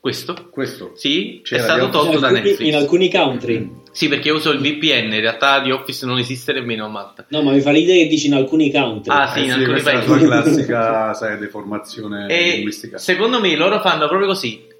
[0.00, 0.48] Questo?
[0.50, 0.92] Questo?
[0.96, 2.68] Sì, C'era è stato tolto da alcuni, Netflix.
[2.68, 3.70] in alcuni country.
[3.92, 5.12] Sì, perché io uso il VPN.
[5.12, 7.26] In realtà di Office non esiste nemmeno a Malta.
[7.28, 9.12] No, ma mi fa ridere che dici in alcuni country.
[9.14, 10.24] Ah, sì, Eh in sì, alcuni questa è la paesi.
[10.26, 12.96] classica, sai, deformazione E linguistica.
[12.98, 14.70] secondo me loro fanno proprio così.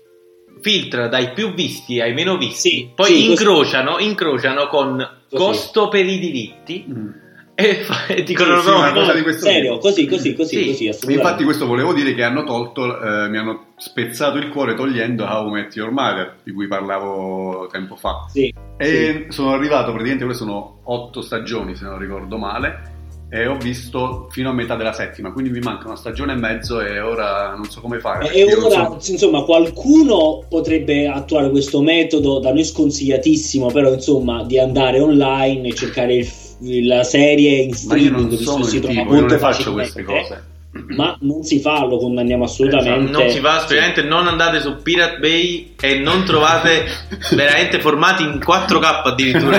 [0.63, 3.29] Filtra dai più visti ai meno visti, Sì, poi sì, così.
[3.31, 4.97] incrociano, incrociano con
[5.29, 5.43] Così.
[5.45, 7.09] costo per i diritti Mm.
[7.55, 9.01] e, fa- e dicono Sì, no, una no.
[9.01, 9.79] cosa di questo serio, tipo.
[9.89, 10.87] così, così, così, Sì.
[10.87, 15.25] così, infatti questo volevo dire che hanno tolto, eh, mi hanno spezzato il cuore togliendo
[15.25, 18.27] How Met Your Mother, di cui parlavo tempo fa.
[18.31, 23.01] Sì, E sono arrivato, praticamente queste sono otto stagioni se non ricordo male,
[23.35, 26.83] e ho visto fino a metà della settima, quindi mi manca una stagione e mezzo
[26.83, 28.31] e ora non so come fare.
[28.31, 34.59] E ora, so- insomma, qualcuno potrebbe attuare questo metodo, da noi sconsigliatissimo, però, insomma, di
[34.59, 36.15] andare online e cercare
[36.61, 39.15] il- la serie in Ma io streaming, non visto sono che il si trova tipo,
[39.15, 40.45] io non faccio queste cose.
[40.97, 43.11] Ma non si fa, lo condanniamo assolutamente.
[43.11, 46.85] non si fa assolutamente, non andate su Pirate Bay e non trovate
[47.35, 49.59] veramente formati in 4K addirittura.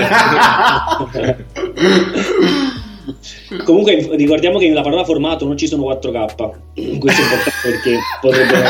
[3.63, 6.97] Comunque ricordiamo che nella parola formato non ci sono 4K.
[6.99, 8.69] Questo è importante perché potrebbero...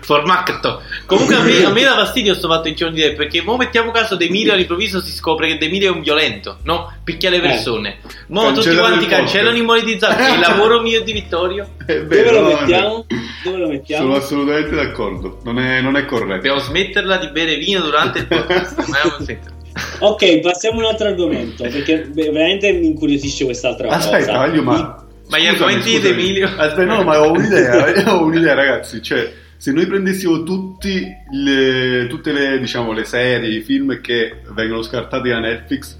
[0.00, 0.82] Formato.
[1.06, 3.90] Comunque a me, a me dà fastidio sto fatto di Johnny Depp perché mo mettiamo
[3.92, 6.92] caso De Emilio all'improvviso si scopre che De Emilio è un violento, no?
[7.04, 7.98] Picchia le persone.
[8.28, 10.32] Mo tutti Cancellano quanti il cancellano i monetizzati.
[10.34, 11.68] Il lavoro mio di Vittorio.
[11.86, 13.06] Dove lo mettiamo?
[13.44, 14.06] Dove lo Eh, mettiamo?
[14.06, 15.38] Sono assolutamente d'accordo.
[15.44, 16.34] Non è, non è corretto.
[16.34, 19.53] Dobbiamo smetterla di bere vino durante il podcast.
[20.00, 24.16] Ok, passiamo a un altro argomento, perché veramente mi incuriosisce quest'altra cosa.
[24.16, 25.04] Aspetta, ma.
[25.28, 26.08] Ma gli argomenti di.
[26.08, 26.46] Emilio?
[26.46, 27.92] Aspetta, no, ma ho un'idea.
[28.14, 29.02] ho un'idea, ragazzi.
[29.02, 34.82] Cioè, se noi prendessimo tutti le, tutte le, diciamo, le serie, i film che vengono
[34.82, 35.98] scartati da Netflix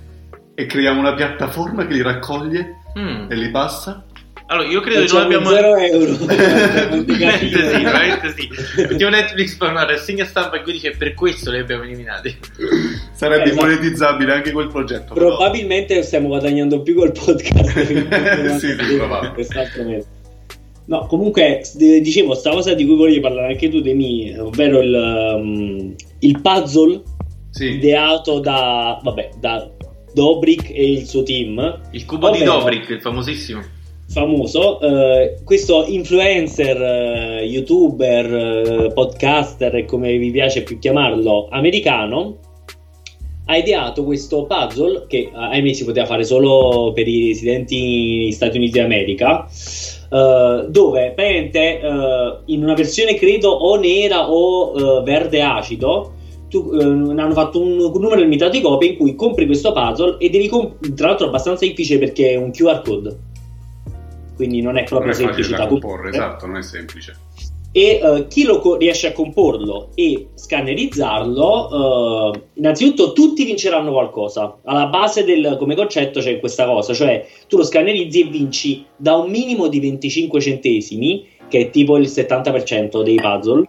[0.54, 3.28] e creiamo una piattaforma che li raccoglie Mm.
[3.28, 4.04] e li passa.
[4.54, 5.50] Allora, io credo che noi abbiamo...
[5.50, 6.16] zero euro.
[7.04, 8.48] Probabilmente sì.
[8.88, 12.34] Mettiamo Netflix fa una rassegna stampa in cui dice per questo li abbiamo eliminati.
[13.12, 13.66] Sarebbe Esatto.
[13.66, 15.14] monetizzabile anche quel progetto.
[15.14, 17.72] però- Probabilmente stiamo guadagnando più col podcast.
[18.58, 18.76] Sì.
[19.34, 20.06] Quest'altro mese.
[20.86, 25.94] No, comunque, dicevo, sta cosa di cui volevi parlare anche tu, Demi, ovvero il, um,
[26.20, 27.02] il puzzle
[27.50, 27.74] Sì.
[27.76, 29.66] ideato da, vabbè, da
[30.12, 33.62] Dobrik e il suo team, Il cubo di Ovvero- Dobrik, il famosissimo.
[34.06, 42.38] Famoso, eh, questo influencer, eh, youtuber, eh, podcaster come vi piace più chiamarlo, americano,
[43.46, 48.56] ha ideato questo puzzle che ahimè si poteva fare solo per i residenti negli Stati
[48.56, 49.46] Uniti d'America.
[50.10, 56.12] eh, dove praticamente eh, in una versione credo o nera o eh, verde acido
[56.48, 60.16] tu, eh, hanno fatto un, un numero limitato di copie in cui compri questo puzzle
[60.18, 63.16] e devi comp- tra l'altro è abbastanza difficile perché è un QR code
[64.34, 67.16] quindi non è Non proprio è facile semplice da comporre, comporre esatto, non è semplice.
[67.72, 74.58] e eh, chi lo co- riesce a comporlo e scannerizzarlo, eh, innanzitutto tutti vinceranno qualcosa.
[74.64, 79.16] Alla base del come concetto c'è questa cosa, cioè tu lo scannerizzi e vinci da
[79.16, 83.68] un minimo di 25 centesimi, che è tipo il 70% dei puzzle,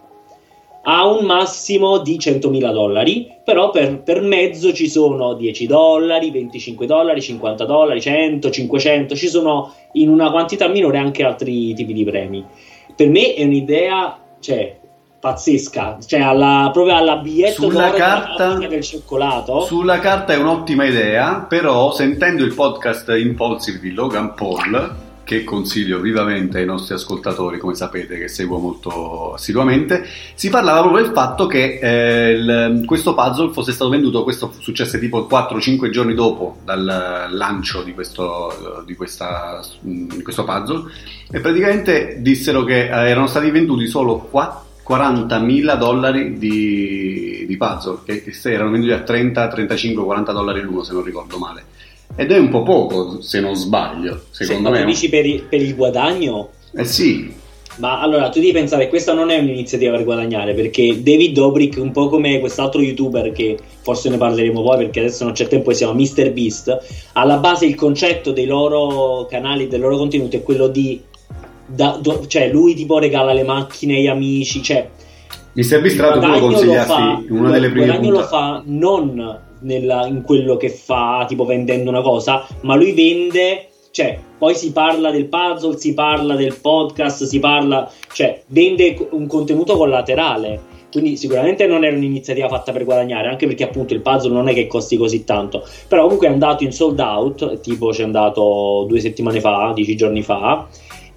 [0.88, 6.86] a un massimo di 100.000 dollari, però per, per mezzo ci sono 10 dollari, 25
[6.86, 12.04] dollari, 50 dollari, 100, 500, ci sono in una quantità minore anche altri tipi di
[12.04, 12.44] premi
[12.96, 14.78] per me è un'idea cioè,
[15.20, 19.60] pazzesca, cioè alla, proprio alla biglietto Sulla carta- del cioccolato.
[19.60, 25.98] Sulla carta è un'ottima idea, però sentendo il podcast Impulsive di Logan Paul, che consiglio
[25.98, 31.46] vivamente ai nostri ascoltatori, come sapete, che seguo molto assiduamente, si parlava proprio del fatto
[31.46, 37.26] che eh, il- questo puzzle fosse stato venduto, questo successe tipo 4-5 giorni dopo dal
[37.32, 40.84] lancio di questo, di questa- di questo puzzle,
[41.32, 47.98] e praticamente dissero che eh, erano stati venduti solo 4 40.000 dollari di, di puzzle
[48.04, 51.64] che, che erano venduti a 30, 35, 40 dollari l'uno se non ricordo male
[52.14, 55.60] ed è un po' poco se non sbaglio secondo Se me dici per, il- per
[55.60, 57.34] il guadagno, eh sì
[57.78, 61.76] ma allora tu devi pensare che questa non è un'iniziativa per guadagnare, perché David Dobrik,
[61.78, 65.72] un po' come quest'altro youtuber che forse ne parleremo poi perché adesso non c'è tempo,
[65.72, 70.68] si chiama MrBeast, alla base il concetto dei loro canali, del loro contenuto è quello
[70.68, 71.02] di...
[71.66, 74.88] da- do- cioè lui tipo regala le macchine agli amici, cioè
[75.52, 75.80] Mr.
[75.82, 78.36] Beast tra l'altro tu lo consigliasti fa- in una delle il prime guadagno lo puntate
[78.36, 84.18] fa non nella- in quello che fa, tipo vendendo una cosa, ma lui vende, cioè,
[84.38, 89.76] poi si parla del puzzle, si parla del podcast, si parla, cioè, vende un contenuto
[89.76, 90.74] collaterale.
[90.90, 94.54] Quindi sicuramente non era un'iniziativa fatta per guadagnare, anche perché appunto il puzzle non è
[94.54, 95.66] che costi così tanto.
[95.88, 100.22] Però comunque è andato in sold out, tipo c'è andato due settimane fa, dieci giorni
[100.22, 100.66] fa.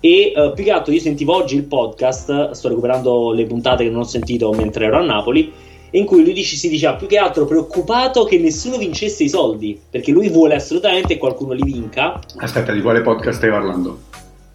[0.01, 3.89] E eh, più che altro io sentivo oggi il podcast, sto recuperando le puntate che
[3.89, 5.51] non ho sentito mentre ero a Napoli,
[5.91, 9.79] in cui lui dice, si diceva più che altro preoccupato che nessuno vincesse i soldi,
[9.89, 12.19] perché lui vuole assolutamente che qualcuno li vinca.
[12.37, 13.99] aspetta di quale podcast stai parlando?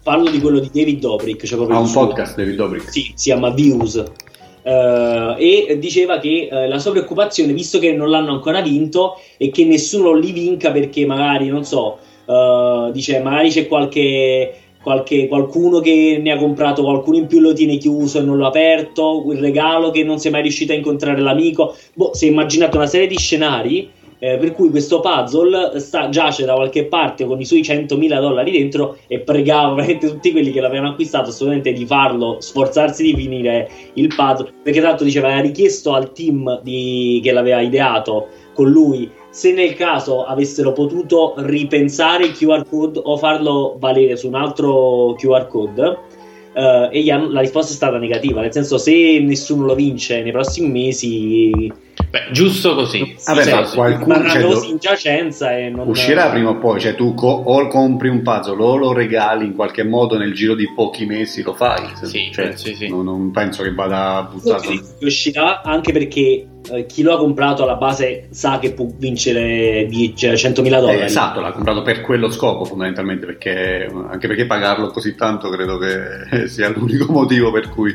[0.03, 2.07] Parlo di quello di David Dobrik, cioè ha il un suo.
[2.07, 4.03] podcast David Dobrik Sì, si chiama Views.
[4.61, 9.49] Eh, e diceva che eh, la sua preoccupazione, visto che non l'hanno ancora vinto, è
[9.49, 14.53] che nessuno li vinca perché magari, non so, eh, dice magari c'è qualche,
[14.85, 18.45] qualche- qualcuno che ne ha comprato qualcuno in più lo tiene chiuso e non l'ha
[18.47, 21.75] aperto, il regalo che non sei mai riuscito a incontrare l'amico.
[21.95, 23.89] Boh, si è immaginato una serie di scenari.
[24.17, 28.49] eh, per cui questo puzzle sta, giace da qualche parte con i suoi 100.000 dollari
[28.49, 33.69] dentro e pregava veramente tutti quelli che l'avevano acquistato assolutamente di farlo, sforzarsi di finire
[33.95, 39.11] il puzzle, perché tanto diceva aveva richiesto al team di- che l'aveva ideato con lui
[39.35, 45.13] se nel caso avessero potuto ripensare il QR code o farlo valere su un altro
[45.17, 45.97] QR code
[46.53, 50.69] eh, hanno- la risposta è stata negativa, nel senso se nessuno lo vince nei prossimi
[50.69, 51.69] mesi
[52.15, 53.13] Beh, giusto così.
[53.25, 55.85] Vabbè, Cioè, ma qualcuno- barra cioè, così do- in giacenza e non...
[55.89, 59.53] Uscirà prima o poi, cioè tu co- o compri un puzzle o lo regali in
[59.53, 61.89] qualche modo nel giro di pochi mesi lo fai.
[62.03, 62.87] Sì, cioè, sì, sì.
[62.87, 64.61] Non, non penso che vada buttato.
[64.69, 69.85] Sì, uscirà anche perché eh, chi lo ha comprato alla base sa che può vincere
[69.89, 70.99] die- cioè, 100.000 dollari.
[70.99, 75.77] Eh, esatto, l'ha comprato per quello scopo fondamentalmente, perché anche perché pagarlo così tanto credo
[75.77, 77.93] che sia l'unico motivo per cui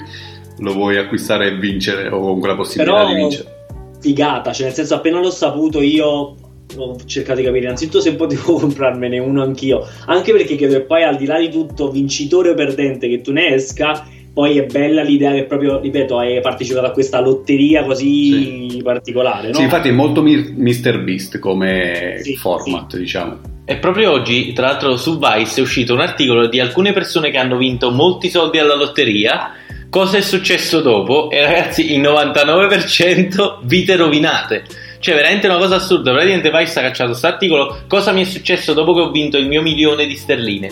[0.58, 3.54] lo vuoi acquistare e vincere o comunque la possibilità Però di vincere.
[4.00, 6.34] Figata, cioè nel senso appena l'ho saputo io
[6.76, 11.02] ho cercato di capire innanzitutto se potevo comprarmene uno anch'io, anche perché credo che poi
[11.02, 15.02] al di là di tutto vincitore o perdente che tu ne esca, poi è bella
[15.02, 19.54] l'idea che proprio, ripeto, hai partecipato a questa lotteria così particolare, no?
[19.54, 21.02] Sì, infatti è molto Mir- Mr.
[21.02, 23.38] Beast come Sì, format, diciamo.
[23.64, 27.38] E proprio oggi, tra l'altro, su Vice è uscito un articolo di alcune persone che
[27.38, 29.52] hanno vinto molti soldi alla lotteria.
[29.90, 31.30] Cosa è successo dopo?
[31.30, 34.62] E ragazzi, il 99% vite rovinate.
[35.00, 36.12] Cioè, veramente una cosa assurda.
[36.12, 37.82] Praticamente Vice ha cacciato questo articolo.
[37.88, 40.68] Cosa mi è successo dopo che ho vinto il mio milione di sterline?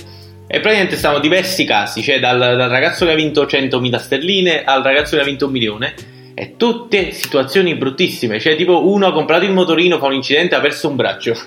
[0.47, 4.85] E praticamente stavano diversi casi, cioè dal, dal ragazzo che ha vinto 100.000 sterline al
[4.85, 5.95] ragazzo che ha vinto un milione.
[6.35, 8.39] E tutte situazioni bruttissime.
[8.39, 11.35] Cioè, tipo, uno ha comprato il motorino, fa un incidente, ha perso un braccio.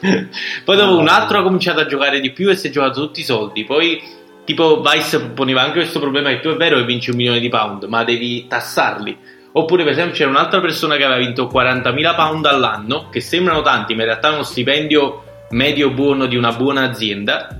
[0.65, 3.21] Poi dopo un altro ha cominciato a giocare di più e si è giocato tutti
[3.21, 3.63] i soldi.
[3.63, 4.01] Poi,
[4.43, 7.49] tipo, Vice poneva anche questo problema che tu è vero che vinci un milione di
[7.49, 9.17] pound, ma devi tassarli.
[9.53, 13.93] Oppure, per esempio, c'era un'altra persona che aveva vinto 40.000 pound all'anno, che sembrano tanti,
[13.93, 17.59] ma in realtà è uno stipendio medio buono di una buona azienda.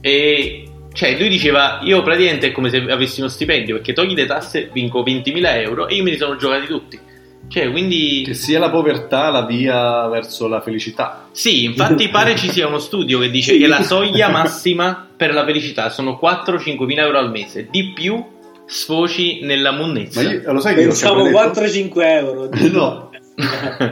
[0.00, 4.26] E cioè, lui diceva: Io praticamente è come se avessi uno stipendio perché togli le
[4.26, 6.98] tasse, vinco 20.000 euro e io me li sono giocati tutti.
[7.52, 8.22] Cioè, quindi.
[8.24, 11.28] Che sia la povertà la via verso la felicità.
[11.32, 13.58] Sì, infatti pare ci sia uno studio che dice Sì.
[13.58, 17.68] che la soglia massima per la felicità sono 4-5 mila euro al mese.
[17.70, 18.24] Di più
[18.64, 20.22] sfoci nella Ma monnezza.
[20.22, 22.48] io, lo sai che Pensavo sempre detto- 4-5 euro.
[22.72, 23.10] No.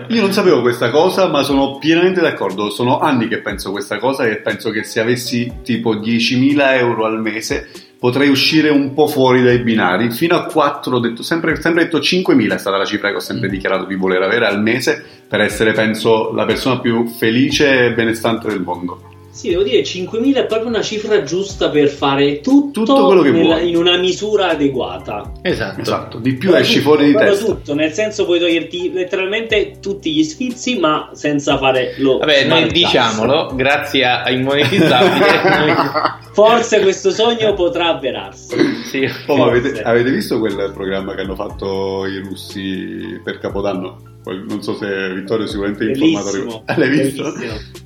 [0.09, 2.69] Io non sapevo questa cosa, ma sono pienamente d'accordo.
[2.71, 7.21] Sono anni che penso questa cosa e penso che se avessi tipo 10.000 euro al
[7.21, 7.69] mese
[8.01, 10.11] potrei uscire un po' fuori dai binari.
[10.11, 13.21] Fino a 4, ho detto, sempre, sempre detto 5.000 è stata la cifra che ho
[13.21, 17.93] sempre dichiarato di voler avere al mese per essere, penso, la persona più felice e
[17.93, 19.10] benestante del mondo.
[19.33, 23.31] Sì, devo dire, 5.000 è proprio una cifra giusta per fare tutto, Tutto quello che
[23.31, 23.69] nella- vuoi.
[23.71, 25.33] in una misura adeguata.
[25.43, 25.81] Esatto.
[25.81, 27.45] Esatto, di più tutto, fuori di testa.
[27.47, 32.67] tutto, nel senso puoi toglierti letteralmente tutti gli sfizi, ma senza fare lo Vabbè, noi
[32.73, 35.27] diciamolo, grazie a a Immonetizzabile.
[35.59, 36.19] noi- tax.
[36.35, 38.57] Forse questo sogno potrà avverarsi.
[38.85, 39.09] sì.
[39.27, 44.03] Oh, avete, avete visto quel programma che hanno fatto i russi per Capodanno?
[44.23, 46.31] Non so se Vittorio è sicuramente informato.
[46.31, 46.63] Bellissimo.
[46.67, 47.33] Ah, L'hai visto?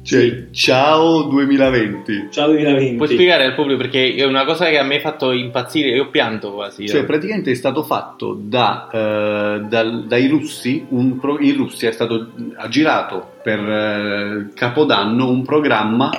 [0.03, 0.45] Cioè, Sì.
[0.51, 2.27] ciao 2020.
[2.31, 2.97] Ciao 2020.
[2.97, 6.11] Puoi spiegare al pubblico perché è una cosa che a me ha fatto impazzire, io
[6.11, 6.89] pianto quasi.
[6.89, 11.93] Cioè, praticamente è stato fatto da, eh, dal- dai russi, un pro- in Russia è
[11.93, 16.11] stato ha girato per eh, Capodanno un programma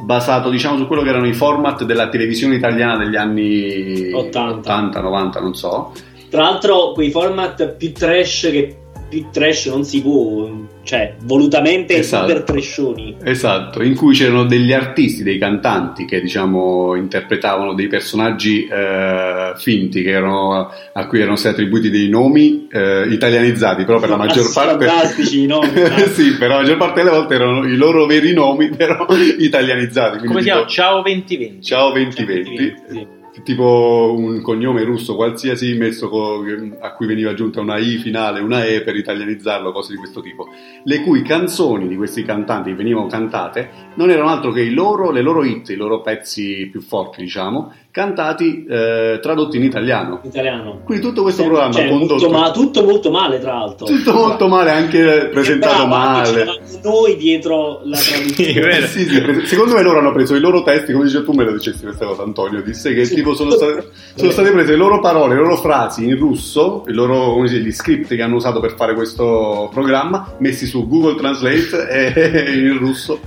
[0.00, 4.40] basato diciamo su quello che erano i format della televisione italiana degli anni 80.
[4.58, 5.92] 80 90, non so.
[6.30, 8.76] Tra l'altro, quei format più trash che
[9.08, 10.50] più trash non si può,
[10.82, 12.28] cioè volutamente Esatto.
[12.28, 13.16] super trashoni.
[13.22, 20.02] Esatto, in cui c'erano degli artisti, dei cantanti che diciamo interpretavano dei personaggi eh, finti
[20.02, 24.52] che erano, a cui erano stati attribuiti dei nomi eh, italianizzati, però per la maggior
[24.52, 25.62] parte Fantastici, no?
[26.12, 29.06] sì, per la maggior parte delle volte erano i loro veri nomi, però
[29.38, 30.26] italianizzati.
[30.26, 30.66] Come si chiama?
[30.66, 31.62] Ciao 2020.
[31.62, 32.74] Ciao 2020.
[32.88, 33.15] Sì.
[33.42, 36.44] Tipo un cognome russo qualsiasi messo co-
[36.80, 40.48] a cui veniva aggiunta una I finale, una E per italianizzarlo, cose di questo tipo.
[40.84, 45.44] Le cui canzoni di questi cantanti venivano cantate non erano altro che loro, le loro
[45.44, 50.20] hit, i loro pezzi più forti, diciamo, cantati eh, tradotti in italiano.
[50.22, 50.82] Italiano.
[50.84, 53.86] Quindi tutto questo Cioè, programma cioè, molto, condotto ma- tutto molto male, tra l'altro.
[53.86, 56.60] tutto molto male, anche presentato Bravo, anche male.
[56.82, 58.84] noi dietro la Sì, traduzione.
[58.86, 61.44] Sì, sì, pre- secondo me loro hanno preso i loro testi, come dice tu me
[61.44, 63.14] lo dicesti questa cosa Antonio, disse che Sì.
[63.14, 66.92] tipo sono state, sono state prese le loro parole, le loro frasi in russo, i
[66.92, 70.86] loro, come si dice, gli script che hanno usato per fare questo programma, messi su
[70.86, 73.18] Google Translate e in russo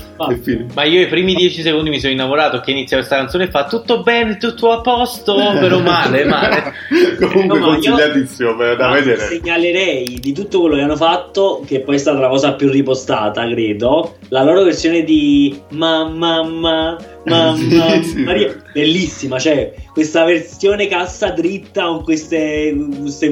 [0.43, 0.67] fine.
[0.75, 3.65] Ma io i primi 10 secondi mi sono innamorato che inizia questa canzone e fa
[3.65, 6.73] tutto bene, tutto a posto, però male, male.
[7.19, 9.19] Comunque No, consigliatissimo per- da vedere.
[9.19, 13.47] Segnalerei di tutto quello che hanno fatto, che poi è stata la cosa più ripostata,
[13.49, 18.23] credo, la loro versione di Mamma Mamma Mamma Sì, sì.
[18.23, 23.27] Maria, bellissima, cioè questa versione cassa dritta con queste, queste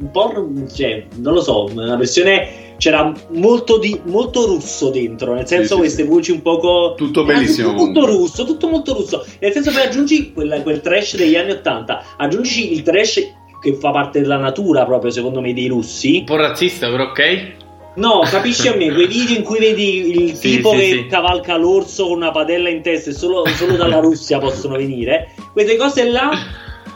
[0.00, 0.32] un po'
[0.72, 5.80] cioè, non lo so, una versione c'era molto, di, molto russo dentro, nel senso Sì,
[5.80, 6.08] queste sì.
[6.08, 8.22] voci un poco Tutto bellissimo tutto, molto comunque.
[8.24, 9.26] russo, tutto molto russo.
[9.40, 13.90] Nel senso poi aggiungi quel, quel trash degli anni 80, aggiungi il trash che fa
[13.90, 16.18] parte della natura proprio secondo me dei russi.
[16.18, 17.52] Un po' razzista, però ok?
[17.96, 21.06] No, capisci a me, quei video in cui vedi il Sì, tipo sì, che sì.
[21.08, 25.32] cavalca l'orso con una padella in testa e solo, solo dalla Russia possono venire.
[25.52, 26.30] Quelle cose là,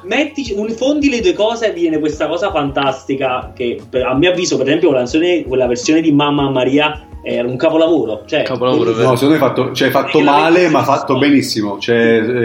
[0.05, 4.57] metti, fondi le due cose e viene questa cosa fantastica che per- a mio avviso,
[4.57, 8.23] per esempio, quella, canzone- quella versione di Mamma Maria era un capolavoro.
[8.27, 8.91] Cioè, Capolavoro.
[8.91, 11.79] No, secondo me hai fatto, cioè, fatto male, ma fatto benissimo.
[11.79, 11.97] Cioè,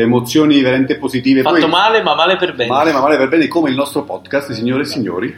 [0.02, 1.41] emozioni veramente positive.
[1.41, 2.70] Fatto Poi- male, ma male per bene.
[2.70, 5.36] Male, ma male per bene, come il nostro podcast, signore e signori.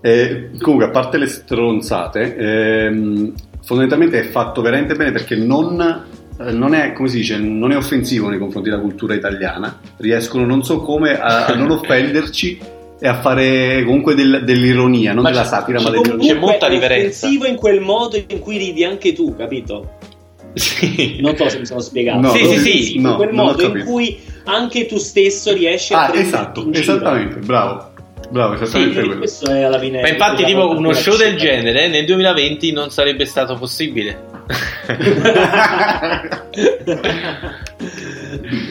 [0.00, 3.32] Eh, comunque, a parte le stronzate, ehm,
[3.64, 6.04] fondamentalmente è fatto veramente bene perché non,
[6.50, 9.78] non è, come si dice, non è offensivo nei confronti della cultura italiana.
[9.98, 12.58] Riescono, non so come, a, a non offenderci
[13.00, 16.34] e a fare comunque del- dell'ironia, non Ma della satira, ma dell'ironia.
[16.34, 17.26] C'è molta è differenza.
[17.26, 19.98] offensivo in quel modo in cui ridi anche tu, capito?
[20.54, 21.18] Sì.
[21.20, 22.20] Non so se mi sono spiegato.
[22.20, 25.94] No, Sì, È sì, sì, no, in quel modo in cui anche tu stesso riesci
[25.94, 26.80] a Ah, esatto, in giro.
[26.82, 27.90] esattamente, bravo.
[28.30, 29.18] Bravo, Sì, esattamente quello.
[29.18, 30.00] questo è alla fine.
[30.00, 34.31] Ma infatti, tipo, uno show del genere nel 2020 non sarebbe stato possibile.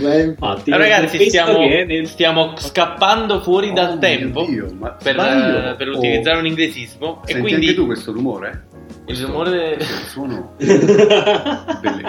[0.01, 5.15] Beh, infatti, Ragazzi, stiamo, che nel- stiamo scappando fuori dal Oh, tempo mio Dio, per,
[5.17, 5.97] eh, per Oh.
[5.97, 7.21] utilizzare un inglesismo.
[7.25, 8.63] E Senti quindi anche tu questo rumore?
[9.07, 9.75] il rumore.
[9.75, 12.03] Questo il suono delle,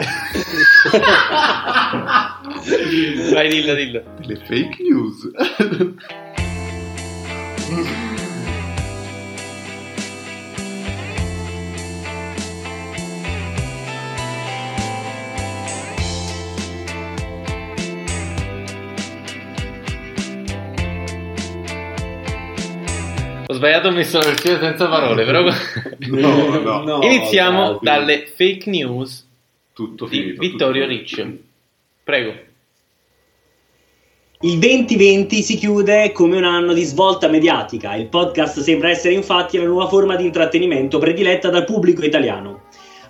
[3.33, 4.03] Vai, dillo, dillo.
[4.21, 5.31] delle fake news.
[23.53, 25.43] Ho sbagliato, ho messo la versione senza parole, però.
[26.09, 26.83] No, no.
[26.83, 29.29] No, Iniziamo dalle fake news
[29.75, 30.41] Tutto di finito.
[30.41, 31.15] Vittorio tutto Ricci.
[31.15, 31.43] finito.
[32.03, 32.35] Prego.
[34.41, 37.95] Il 2020 si chiude come un anno di svolta mediatica.
[37.95, 42.63] Il podcast sembra essere infatti la nuova forma di intrattenimento prediletta dal pubblico italiano.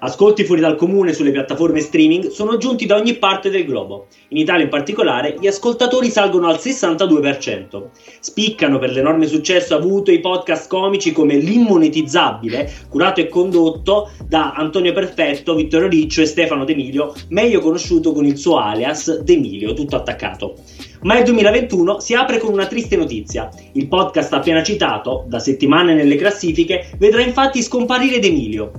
[0.05, 4.07] Ascolti fuori dal comune sulle piattaforme streaming sono giunti da ogni parte del globo.
[4.31, 7.85] In Italia in particolare gli ascoltatori salgono al 62%.
[8.19, 14.93] Spiccano per l'enorme successo avuto i podcast comici come L'immonetizzabile, curato e condotto da Antonio
[14.93, 20.55] Perfetto, Vittorio Riccio e Stefano D'Emilio, meglio conosciuto con il suo alias D'Emilio, tutto attaccato.
[21.03, 23.49] Ma il 2021 si apre con una triste notizia.
[23.75, 28.73] Il podcast appena citato, da settimane nelle classifiche, vedrà infatti scomparire D'Emilio.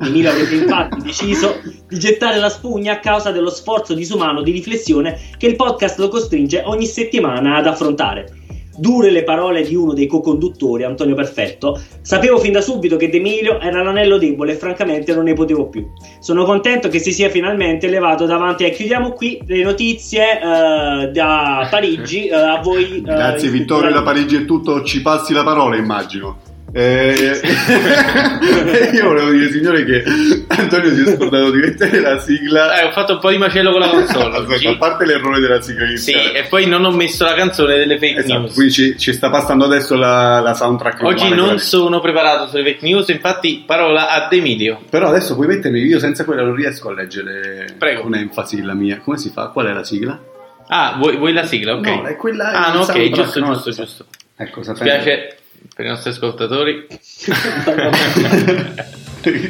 [0.00, 5.18] Emilio avrebbe infatti deciso di gettare la spugna a causa dello sforzo disumano di riflessione
[5.36, 8.32] che il podcast lo costringe ogni settimana ad affrontare.
[8.80, 13.58] Dure le parole di uno dei co-conduttori, Antonio Perfetto, sapevo fin da subito che D'Emilio
[13.58, 15.84] era l'anello debole e francamente non ne potevo più.
[16.20, 21.66] Sono contento che si sia finalmente levato davanti e chiudiamo qui le notizie eh, da
[21.68, 22.28] Parigi.
[22.28, 22.98] eh, a voi.
[22.98, 26.38] eh, Grazie Vittorio da Parigi è tutto, ci passi la parola immagino.
[26.70, 27.40] Eh,
[28.92, 30.04] io volevo dire signore che
[30.48, 32.78] Antonio si è scordato di mettere la sigla.
[32.80, 34.36] Eh, ho fatto un po' di macello con la console.
[34.36, 36.38] Aspetta, a parte l'errore della sigla Sì, iniziale.
[36.38, 38.54] e poi non ho messo la canzone delle fake Esatto, news.
[38.54, 41.02] quindi ci, ci sta passando adesso la, la soundtrack.
[41.04, 44.80] Oggi non sono preparato sulle fake news, infatti parola ad Emilio.
[44.90, 48.02] Però adesso puoi mettermi, io senza quella non riesco a leggere Prego.
[48.02, 48.98] con enfasi la mia.
[49.02, 49.48] Come si fa?
[49.48, 50.20] Qual è la sigla?
[50.68, 51.74] Ah, vuoi, vuoi la sigla?
[51.76, 51.86] Ok.
[51.86, 53.52] No, è quella ah, no, ok, giusto, no?
[53.54, 54.04] giusto, giusto.
[54.36, 54.84] Ecco, sapete.
[55.00, 55.37] spiace
[55.74, 56.86] per i nostri ascoltatori.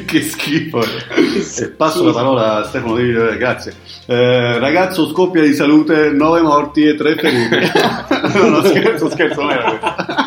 [0.05, 0.81] che schifo.
[0.81, 3.73] E passo la parola a Stefano Devi, grazie.
[4.05, 7.57] Eh, ragazzo scoppia di salute, 9 morti e 3 feriti.
[8.37, 10.18] no, no, scherzo, scherzo, non era questo.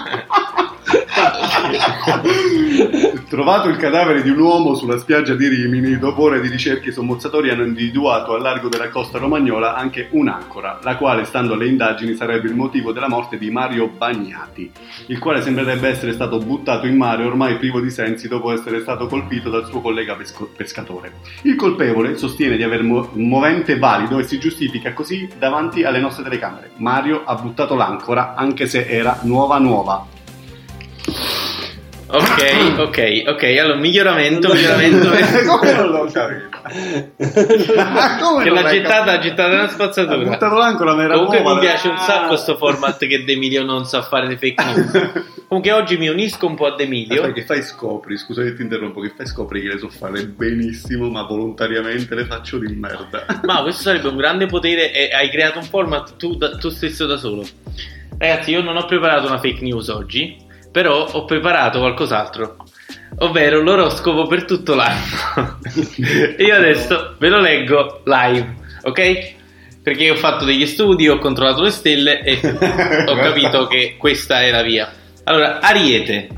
[3.29, 6.93] Trovato il cadavere di un uomo sulla spiaggia di Rimini, dopo ore di ricerche i
[6.93, 12.15] sommozzatori hanno individuato al largo della costa romagnola anche un'ancora, la quale, stando alle indagini,
[12.15, 14.71] sarebbe il motivo della morte di Mario Bagnati,
[15.07, 19.07] il quale sembrerebbe essere stato buttato in mare ormai privo di sensi dopo essere stato
[19.07, 21.13] colpito dal suo collega pesco- pescatore.
[21.43, 26.25] Il colpevole sostiene di aver mo- movente valido e si giustifica così davanti alle nostre
[26.25, 26.73] telecamere.
[26.77, 30.12] Mario ha buttato l'ancora anche se era nuova nuova.
[32.15, 33.43] Ok, ok, ok.
[33.59, 35.09] Allora, miglioramento, miglioramento.
[35.49, 36.51] Come non l'ho capito?
[38.21, 39.21] Come che l'ha gettata, ha capito?
[39.29, 40.17] gettata nella Ha spazzatura.
[40.19, 41.55] buttato l'ancora, ma era Comunque nuova.
[41.55, 41.99] mi piace un Ah.
[42.01, 45.11] sacco questo format che D'Emilio non sa fare le fake news.
[45.49, 47.15] Comunque oggi mi unisco un po' a D'Emilio.
[47.21, 50.25] Aspetta, che fai scopri, scusa che ti interrompo, che fai scopri che le so fare
[50.27, 53.25] benissimo, ma volontariamente le faccio di merda.
[53.45, 57.07] Ma questo sarebbe un grande potere e hai creato un format tu, da- tu stesso
[57.07, 57.43] da solo.
[58.19, 60.37] Ragazzi, io non ho preparato una fake news oggi,
[60.73, 62.57] però ho preparato qualcos'altro.
[63.19, 65.59] Ovvero l'oroscopo per tutto l'anno.
[66.37, 69.35] e io adesso ve lo leggo live, ok?
[69.83, 72.41] Perché ho fatto degli studi, ho controllato le stelle e
[73.07, 74.91] ho capito che questa è la via.
[75.25, 76.29] Allora, Ariete.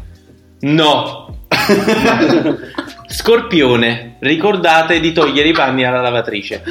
[0.60, 1.46] No.
[3.06, 6.62] Scorpione, ricordate di togliere i panni alla lavatrice.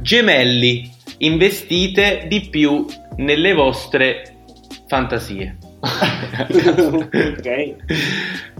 [0.00, 2.84] Gemelli, investite di più
[3.16, 4.42] nelle vostre
[4.86, 5.56] fantasie.
[5.80, 7.74] Ok.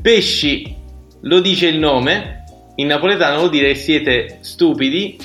[0.01, 0.77] Pesci,
[1.23, 2.45] lo dice il nome,
[2.77, 5.19] in napoletano vuol dire siete stupidi,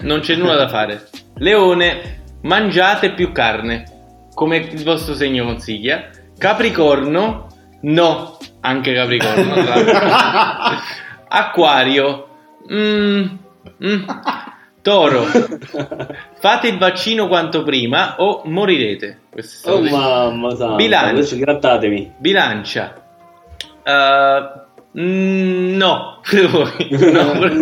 [0.00, 1.08] non c'è nulla da fare.
[1.36, 6.10] Leone, mangiate più carne, come il vostro segno consiglia.
[6.36, 7.46] Capricorno,
[7.82, 9.54] no, anche Capricorno.
[11.28, 12.28] Acquario,
[12.72, 13.24] mm,
[13.84, 14.02] mm.
[14.82, 15.24] Toro,
[16.40, 19.18] fate il vaccino quanto prima o morirete.
[19.30, 21.08] Questo è Oh mamma santa, Bilancio.
[21.10, 22.12] adesso grattatevi.
[22.16, 22.94] Bilancia.
[23.84, 24.68] Uh,
[25.00, 26.64] no, No.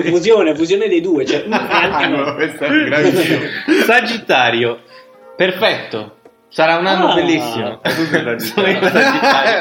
[0.05, 1.25] fusione, fusione dei due.
[1.27, 3.41] Cioè, Ah, no, questo è gravissimo.
[3.85, 4.81] Sagittario.
[5.37, 6.17] Perfetto.
[6.49, 7.15] Sarà un anno Ah.
[7.15, 7.81] bellissimo.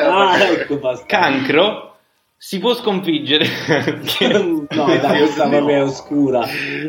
[0.10, 1.04] Ah, ecco.
[1.08, 1.97] Cancro.
[2.38, 3.46] Si può sconfiggere.
[4.32, 6.46] no, dai, questa proprio è oscura.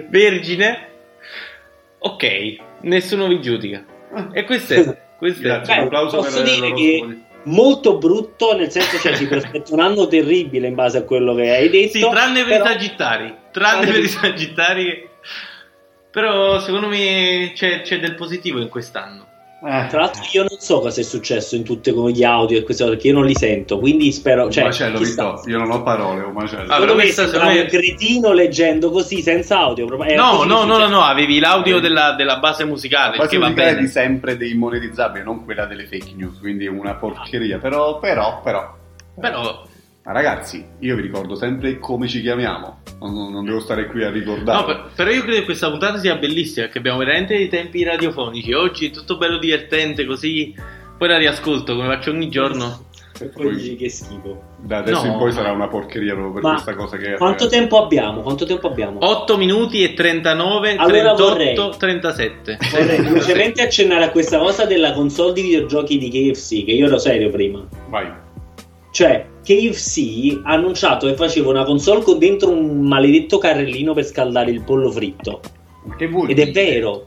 [0.09, 0.87] Vergine.
[2.01, 3.85] Ok, nessuno vi giudica.
[4.33, 4.99] E questo è.
[5.17, 5.45] Questo è.
[5.45, 5.75] Grazie.
[5.75, 9.73] Beh, un applauso posso per dire che di- molto brutto, nel senso cioè si prospetta
[9.73, 11.99] un anno terribile in base a quello che hai detto.
[11.99, 13.35] Sì, tranne per però- i sagittari.
[13.51, 15.09] Tranne Tranne per i per- sagittari.
[16.11, 19.27] Però secondo me c'è, c'è del positivo in quest'anno.
[19.61, 22.63] Eh, Tra l'altro io non so cosa è successo in tutte con gli audio e
[22.63, 24.45] queste cose, perché io non li sento, quindi spero...
[24.45, 25.31] un Cioè, macello, chissà.
[25.33, 25.51] Vittorio.
[25.51, 26.73] Io non ho parole, un macello.
[26.73, 29.87] Ah, Secondo me un cretino leggendo così, senza audio.
[30.05, 33.37] è No, no, che no, no, no, avevi l'audio della, della base musicale, Ma che
[33.37, 33.81] va musicale bene.
[33.83, 37.59] di sempre dei monetizzabili, non quella delle fake news, quindi una porcheria.
[37.59, 38.77] Però, però, però.
[39.21, 39.67] Però,
[40.09, 42.79] Ma ragazzi, io vi ricordo sempre come ci chiamiamo.
[43.01, 44.59] Non, non devo stare qui a ricordare.
[44.59, 47.85] no, per- però io credo che questa puntata sia bellissima, perché abbiamo veramente dei tempi
[47.85, 48.55] radiofonici.
[48.55, 50.55] Oggi è tutto bello divertente, così
[50.97, 52.87] poi la riascolto come faccio ogni giorno.
[53.21, 54.43] E poi dici che schifo.
[54.61, 55.13] Da adesso No.
[55.13, 58.23] in poi sarà una porcheria proprio per Ma questa cosa che Quanto tempo abbiamo?
[58.23, 59.01] Quanto tempo abbiamo?
[59.07, 62.59] 8 minuti e 39, Allora 38, vorrei- 37.
[62.71, 66.97] Vorrei velocemente accennare a questa cosa della console di videogiochi di KFC, che io ero
[66.97, 67.63] serio prima.
[67.91, 68.11] Vai.
[68.91, 74.51] Cioè, KFC ha annunciato che faceva una console con dentro un maledetto carrellino per scaldare
[74.51, 75.41] il pollo fritto.
[75.97, 76.65] Che vuol Ed è dire?
[76.65, 77.07] vero.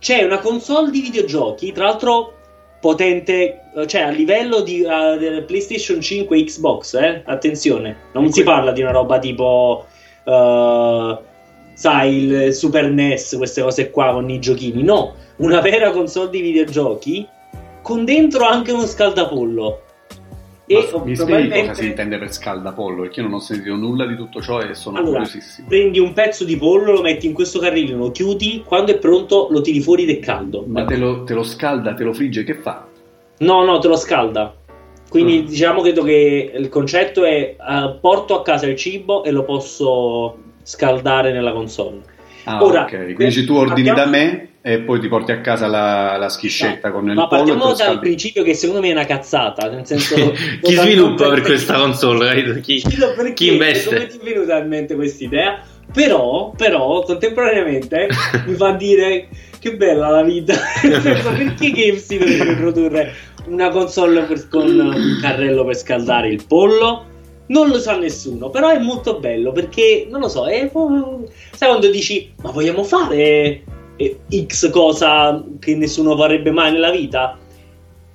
[0.00, 2.32] C'è una console di videogiochi, tra l'altro
[2.80, 7.22] potente, eh, cioè a livello di del PlayStation 5 e Xbox, eh?
[7.24, 9.86] Attenzione, non si parla di una roba tipo
[10.24, 11.18] eh,
[11.72, 16.40] sai, il Super NES, queste cose qua con i giochini, no, una vera console di
[16.40, 17.28] videogiochi
[17.80, 19.82] con dentro anche uno scaldapollo.
[20.68, 23.02] E mi spieghi cosa si intende per scaldapollo?
[23.02, 25.68] Perché io non ho sentito nulla di tutto ciò e sono Allora, curiosissimo.
[25.68, 29.46] prendi un pezzo di pollo, lo metti in questo carrellino, lo chiudi, quando è pronto
[29.50, 30.64] lo tiri fuori è caldo.
[30.66, 32.84] Ma te lo, te lo scalda, te lo frigge, che fa?
[33.38, 34.54] No, no, te lo scalda.
[35.08, 35.46] Quindi Mm.
[35.46, 40.36] diciamo credo che il concetto è eh, porto a casa il cibo e lo posso
[40.64, 42.00] scaldare nella console.
[42.44, 43.14] Ah, Ora, ok.
[43.14, 46.90] Quindi tu ordini partiamo- da me e poi ti porti a casa la, la schiscetta
[46.90, 50.16] con il Ma partiamo dal principio che secondo me è una cazzata, nel senso
[50.60, 52.26] Chi sviluppa per questa console?
[52.30, 52.60] capito?
[52.60, 52.82] Chi,
[53.14, 53.94] perché, chi investe?
[53.94, 55.62] Come ti è venuta in mente questa idea?
[55.92, 58.08] Però, però, contemporaneamente
[58.44, 59.28] mi fa dire
[59.60, 60.54] che bella la vita.
[60.82, 63.14] Nel senso, perché KFC dovrebbe produrre
[63.46, 67.04] una console per- con un carrello per scaldare il pollo?
[67.46, 70.68] Non lo sa nessuno, però è molto bello perché, non lo so, è...
[71.52, 73.62] sai quando dici, ma vogliamo fare
[74.46, 77.38] X cosa che nessuno farebbe mai nella vita?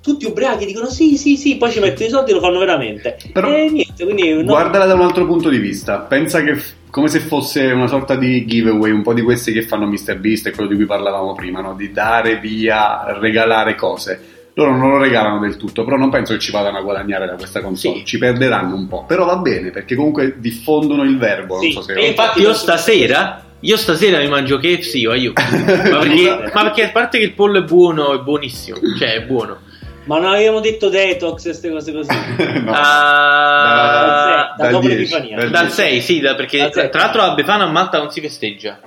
[0.02, 3.16] Tutti ubriachi dicono sì, sì, sì, poi ci mettono i soldi e lo fanno veramente.
[3.32, 4.32] Però- e niente, quindi...
[4.34, 4.42] no.
[4.44, 5.98] Guardala da un altro punto di vista.
[6.00, 9.62] Pensa che f- come se fosse una sorta di giveaway, un po' di questi che
[9.62, 11.74] fanno MrBeast e quello di cui parlavamo prima, no?
[11.74, 14.20] di dare via, regalare cose.
[14.54, 17.36] Loro non lo regalano del tutto, però non penso che ci vadano a guadagnare da
[17.36, 17.98] questa console.
[18.00, 18.04] Sì.
[18.04, 21.58] Ci perderanno un po', però va bene perché comunque diffondono il verbo.
[21.60, 25.40] Sì, Non so se e- Infatti io stasera, io stasera mi mangio KFC, o aiuto.
[25.42, 29.22] Ma perché, ma perché a parte che il pollo è buono, è buonissimo, cioè è
[29.22, 29.58] buono.
[30.04, 32.08] Ma non avevamo detto detox e queste cose così.
[32.64, 32.72] no.
[32.74, 35.36] Ah, da dal dopo 10, l'Epifania.
[35.36, 36.98] dal dal 6, sì, da- perché Dal tra sette.
[36.98, 38.78] l'altro a Befana a Malta non si festeggia.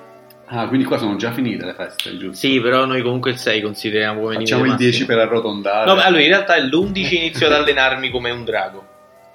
[0.48, 2.36] Ah, quindi qua sono già finite le feste, giusto?
[2.36, 5.18] Sì, però noi comunque il 6 consideriamo come Facciamo limite il 10 massimo.
[5.20, 5.86] per arrotondare.
[5.86, 8.86] No, allora in realtà l'11 inizio ad allenarmi come un drago.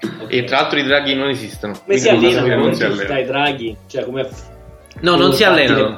[0.28, 1.80] E tra l'altro i draghi non esistono.
[1.84, 2.46] Come si allenano?
[2.46, 3.08] non Non si si allena.
[3.08, 3.76] Dai, draghi.
[3.88, 4.28] Cioè, come...
[5.00, 5.96] No, non si allenano.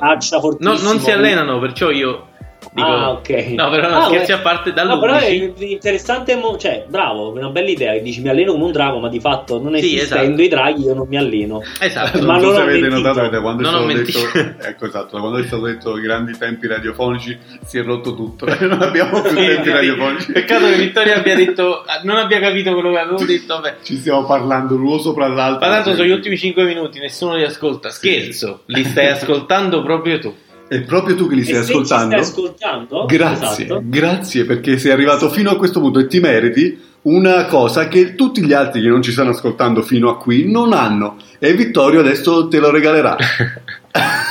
[0.61, 2.27] No, non si allenano, perciò io
[2.73, 3.29] Dico, ah, ok.
[3.57, 4.39] No, però no, Ah, scherzi beh.
[4.39, 5.71] a parte No, però è dall'11.
[5.71, 7.99] interessante, mo- cioè, bravo, è una bella idea.
[7.99, 10.43] Dici mi alleno come un drago, ma di fatto non Sì, esistendo esatto.
[10.43, 11.61] i draghi io non mi alleno.
[11.81, 12.23] Esatto.
[12.25, 13.09] Ma non so non se ho avete mentito.
[13.09, 14.19] notato da quando, è Non ho stato mentito.
[14.33, 18.15] detto, ecco, esatto, da quando è stato detto i grandi tempi radiofonici si è rotto
[18.15, 19.71] tutto non abbiamo più Sì, tempi sì.
[19.71, 23.55] radiofonici Peccato che Vittorio abbia detto, non abbia capito quello che avevo detto.
[23.55, 23.77] Vabbè.
[23.83, 27.45] ci stiamo parlando l'uno sopra l'altro Ma tanto sono gli ultimi 5 minuti, nessuno li
[27.45, 27.91] ascolta.
[27.91, 27.97] Sì.
[28.09, 30.35] Scherzo, li stai ascoltando proprio tu.
[30.73, 33.83] È proprio tu che li stai e se ascoltando ci stai ascoltando, grazie esatto.
[33.85, 38.43] grazie perché sei arrivato fino a questo punto e ti meriti una cosa che tutti
[38.43, 42.49] gli altri che non ci stanno ascoltando fino a qui non hanno e Vittorio adesso
[42.49, 43.18] te lo regalerà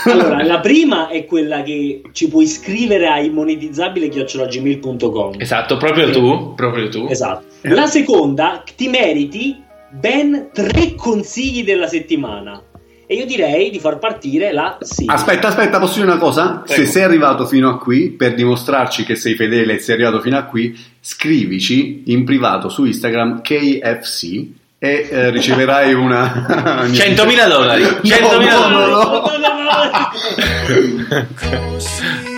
[0.05, 6.89] Allora, la prima è quella che ci puoi scrivere a immonetizzabile.gmail.com Esatto, proprio tu, proprio
[6.89, 7.05] tu.
[7.07, 7.45] Esatto.
[7.61, 9.61] La seconda, ti meriti
[9.91, 12.59] ben tre consigli della settimana.
[13.11, 15.15] E io direi di far partire la sigla.
[15.15, 16.63] Aspetta, aspetta, posso dire una cosa?
[16.65, 16.81] Prego.
[16.81, 20.37] Se sei arrivato fino a qui, per dimostrarci che sei fedele e sei arrivato fino
[20.37, 24.45] a qui, scrivici in privato su Instagram KFC
[24.79, 26.45] e eh, riceverai una...
[26.87, 27.83] 100.000 dollari.
[27.83, 29.21] 100.000 no, no, no.
[31.35, 32.30] Così della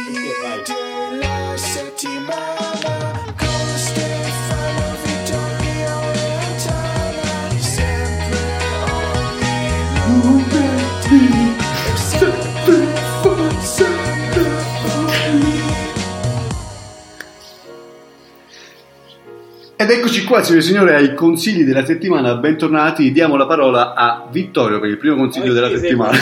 [19.84, 22.36] Ed eccoci qua, signore e signori, ai consigli della settimana.
[22.36, 23.12] Bentornati.
[23.12, 26.18] Diamo la parola a Vittorio per il primo consiglio della Perché sei settimana.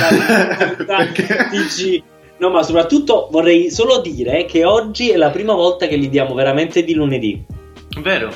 [0.83, 2.03] Perché?
[2.39, 6.33] No, ma soprattutto vorrei solo dire che oggi è la prima volta che li diamo
[6.33, 7.39] veramente di lunedì.
[8.01, 8.33] Vero.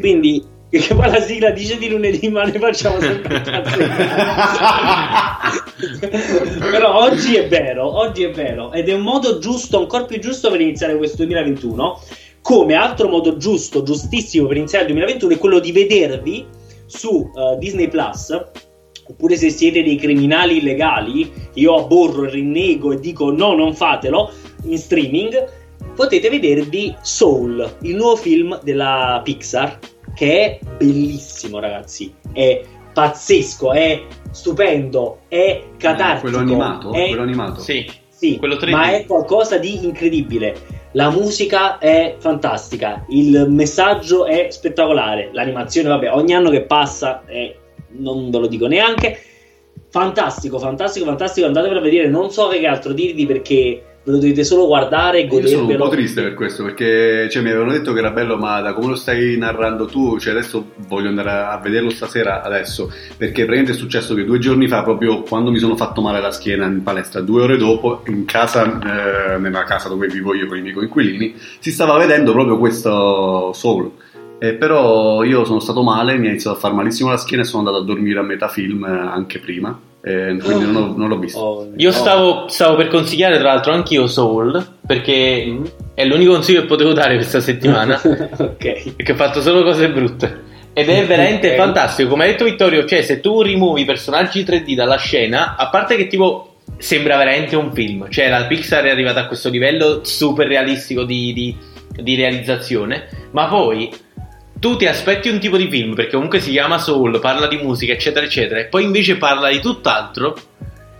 [0.00, 3.40] Quindi, che poi la sigla dice di lunedì, ma ne facciamo sempre.
[6.70, 8.70] Però oggi è vero, oggi è vero.
[8.70, 12.00] Ed è un modo giusto, ancora più giusto per iniziare questo 2021.
[12.42, 16.44] Come altro modo giusto, giustissimo per iniziare il 2021 è quello di vedervi
[16.86, 18.36] su eh, Disney Plus.
[19.08, 24.30] Oppure se siete dei criminali illegali, io aborro, rinnego e dico no, non fatelo
[24.64, 25.60] in streaming.
[25.94, 29.78] Potete vedervi Soul, il nuovo film della Pixar,
[30.14, 32.12] che è bellissimo, ragazzi.
[32.32, 32.62] È
[32.92, 36.20] pazzesco, è stupendo, è catartico.
[36.30, 36.92] Quello animato?
[36.92, 37.60] è- Quello animato?
[37.60, 37.84] Sì.
[38.08, 38.70] sì, Quello 3D.
[38.70, 40.80] ma è qualcosa di incredibile.
[40.92, 47.54] La musica è fantastica, il messaggio è spettacolare, l'animazione, vabbè, ogni anno che passa, è-
[47.92, 49.18] non ve lo dico neanche.
[49.88, 51.46] Fantastico, fantastico, fantastico.
[51.46, 52.08] Andatevelo a vedere.
[52.08, 55.48] Non so che altro dirvi perché ve lo dovete solo guardare e Io sono un
[55.66, 55.84] godervelo.
[55.84, 58.88] po' triste per questo perché cioè, mi avevano detto che era bello, ma da come
[58.88, 62.90] lo stai narrando tu, cioè adesso voglio andare a, vederlo stasera adesso.
[63.16, 66.32] Perché praticamente è successo che due giorni fa, proprio quando mi sono fatto male la
[66.32, 70.56] schiena in palestra, due ore dopo, in casa, eh, nella casa dove vivo io con
[70.56, 73.90] i miei coinquilini, si stava vedendo proprio questo Soul.
[74.38, 77.46] Eh, però io sono stato male, mi ha iniziato a far malissimo la schiena e
[77.46, 79.78] sono andato a dormire a metà film eh, anche prima.
[80.04, 81.38] Eh, quindi non, ho- non l'ho visto.
[81.38, 81.94] Oh, Io no.
[81.94, 85.64] stavo, stavo per consigliare tra l'altro anch'io Soul, perché Mm.
[85.94, 88.92] è l'unico consiglio che potevo dare questa settimana, ok.
[88.96, 90.50] perché ho fatto solo cose brutte.
[90.74, 91.56] Ed è veramente Ok.
[91.56, 95.68] fantastico, come ha detto Vittorio, cioè se tu rimuovi i personaggi 3D dalla scena, a
[95.68, 100.00] parte che tipo sembra veramente un film, cioè la Pixar è arrivata a questo livello
[100.02, 101.56] super realistico di, di-
[101.94, 103.90] di realizzazione, ma poi
[104.62, 107.94] tu ti aspetti un tipo di film, perché comunque si chiama Soul, parla di musica,
[107.94, 110.36] eccetera, eccetera, e poi invece parla di tutt'altro.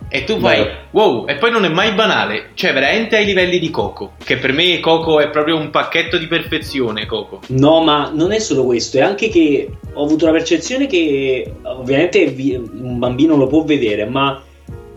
[0.09, 3.69] E tu fai, wow, e poi non è mai banale, cioè veramente ai livelli di
[3.69, 7.39] Coco, che per me Coco è proprio un pacchetto di perfezione, Coco.
[7.47, 12.25] No, ma non è solo questo, è anche che ho avuto la percezione che ovviamente
[12.25, 14.43] vi- un bambino lo può vedere, ma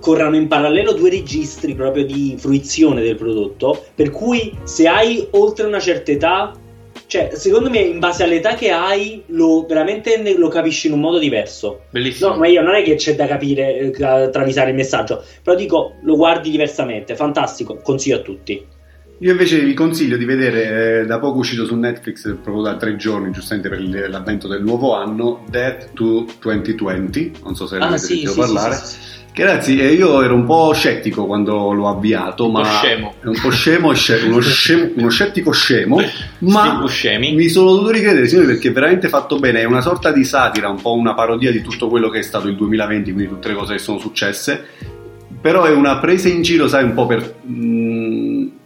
[0.01, 5.67] corrano in parallelo due registri proprio di fruizione del prodotto, per cui se hai oltre
[5.67, 6.53] una certa età,
[7.07, 11.01] cioè secondo me in base all'età che hai lo veramente ne- lo capisci in un
[11.01, 11.83] modo diverso.
[11.91, 12.31] Bellissimo.
[12.31, 15.57] No, ma io non è che c'è da capire, eh, da travisare il messaggio, però
[15.57, 18.75] dico lo guardi diversamente, fantastico, consiglio a tutti.
[19.21, 22.97] Io invece vi consiglio di vedere, eh, da poco uscito su Netflix, proprio da tre
[22.97, 27.99] giorni, giustamente per l'avvento del nuovo anno, Death to 2020, non so se ne avete
[27.99, 28.75] sentito parlare.
[28.75, 29.09] Ah, sì, sì,
[29.45, 33.15] ragazzi, eh, io ero un po' scettico quando l'ho avviato, Un po' ma scemo.
[33.23, 36.01] è un po' scemo, sce- uno, scemo- uno scettico scemo,
[36.41, 40.25] ma mi sono dovuto ricredere, signori, perché è veramente fatto bene, è una sorta di
[40.25, 43.49] satira, un po' una parodia di tutto quello che è stato il 2020, quindi tutte
[43.49, 44.65] le cose che sono successe,
[45.41, 47.86] però è una presa in giro, sai, un po' per, mh,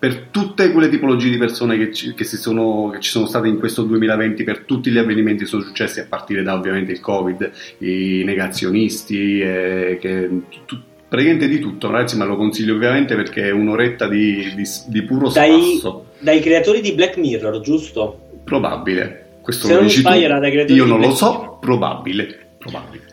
[0.01, 3.49] per tutte quelle tipologie di persone che ci, che si sono, che ci sono state
[3.49, 7.01] in questo 2020, per tutti gli avvenimenti che sono successi a partire da ovviamente il
[7.01, 10.29] Covid, i negazionisti, eh, che,
[10.65, 15.03] tu- praticamente di tutto, ragazzi, ma lo consiglio ovviamente perché è un'oretta di, di, di
[15.03, 16.07] puro Dai, spasso.
[16.21, 18.19] dai creatori di Black Mirror, giusto?
[18.43, 19.27] Probabile.
[19.43, 20.09] Questo Se lo dici tu.
[20.09, 21.59] era dai creatori Io di non lo Black so, Mirror.
[21.59, 22.39] probabile.
[22.57, 23.05] Probabile.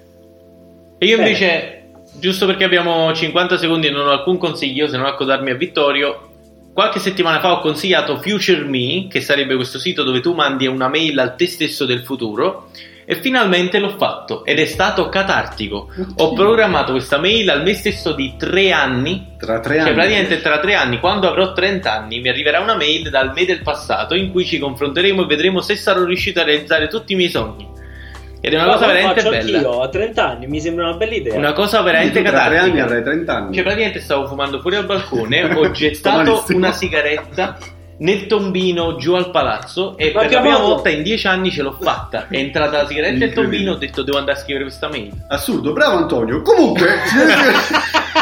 [0.99, 1.27] E io Bene.
[1.27, 1.83] invece,
[2.17, 6.26] giusto perché abbiamo 50 secondi e non ho alcun consiglio, se non accodarmi a Vittorio,
[6.77, 10.87] qualche settimana fa ho consigliato Future Me, che sarebbe questo sito dove tu mandi una
[10.87, 12.69] mail al te stesso del futuro,
[13.03, 15.89] e finalmente l'ho fatto ed è stato catartico.
[16.17, 19.37] Ho programmato questa mail al me stesso di tre anni.
[19.39, 19.93] Tra tre Cioè, anni.
[19.95, 23.63] praticamente tra tre anni, quando avrò 30 anni, mi arriverà una mail dal me del
[23.63, 27.31] passato in cui ci confronteremo e vedremo se sarò riuscito a realizzare tutti i miei
[27.31, 27.67] sogni.
[28.47, 29.57] Ed è una cosa Guarda, lo veramente faccio bella.
[29.57, 31.37] anch'io, a 30 anni mi sembra una bella idea.
[31.37, 32.83] Una cosa veramente Tra tre anni catartica.
[32.83, 33.53] avrai 30 anni.
[33.53, 37.57] Cioè, praticamente stavo fumando fuori al balcone, ho gettato una sigaretta
[37.99, 40.67] nel tombino giù al palazzo e Ma per la prima modo?
[40.75, 42.27] volta in dieci anni ce l'ho fatta.
[42.29, 43.41] È entrata la sigaretta e il Incredibile.
[43.57, 45.11] tombino, ho detto devo andare a scrivere questa mail.
[45.29, 46.41] Assurdo, bravo Antonio.
[46.43, 46.87] Comunque,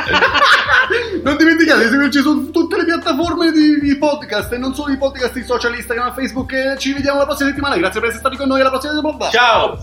[1.24, 4.98] non dimenticate di seguirci su tutte le piattaforme di, di podcast e non solo i
[4.98, 6.54] podcast di social, Instagram, Facebook.
[6.54, 7.76] E ci vediamo la prossima settimana.
[7.76, 8.62] Grazie per essere stati con noi.
[8.62, 9.30] Alla prossima settimana.
[9.30, 9.78] Ciao!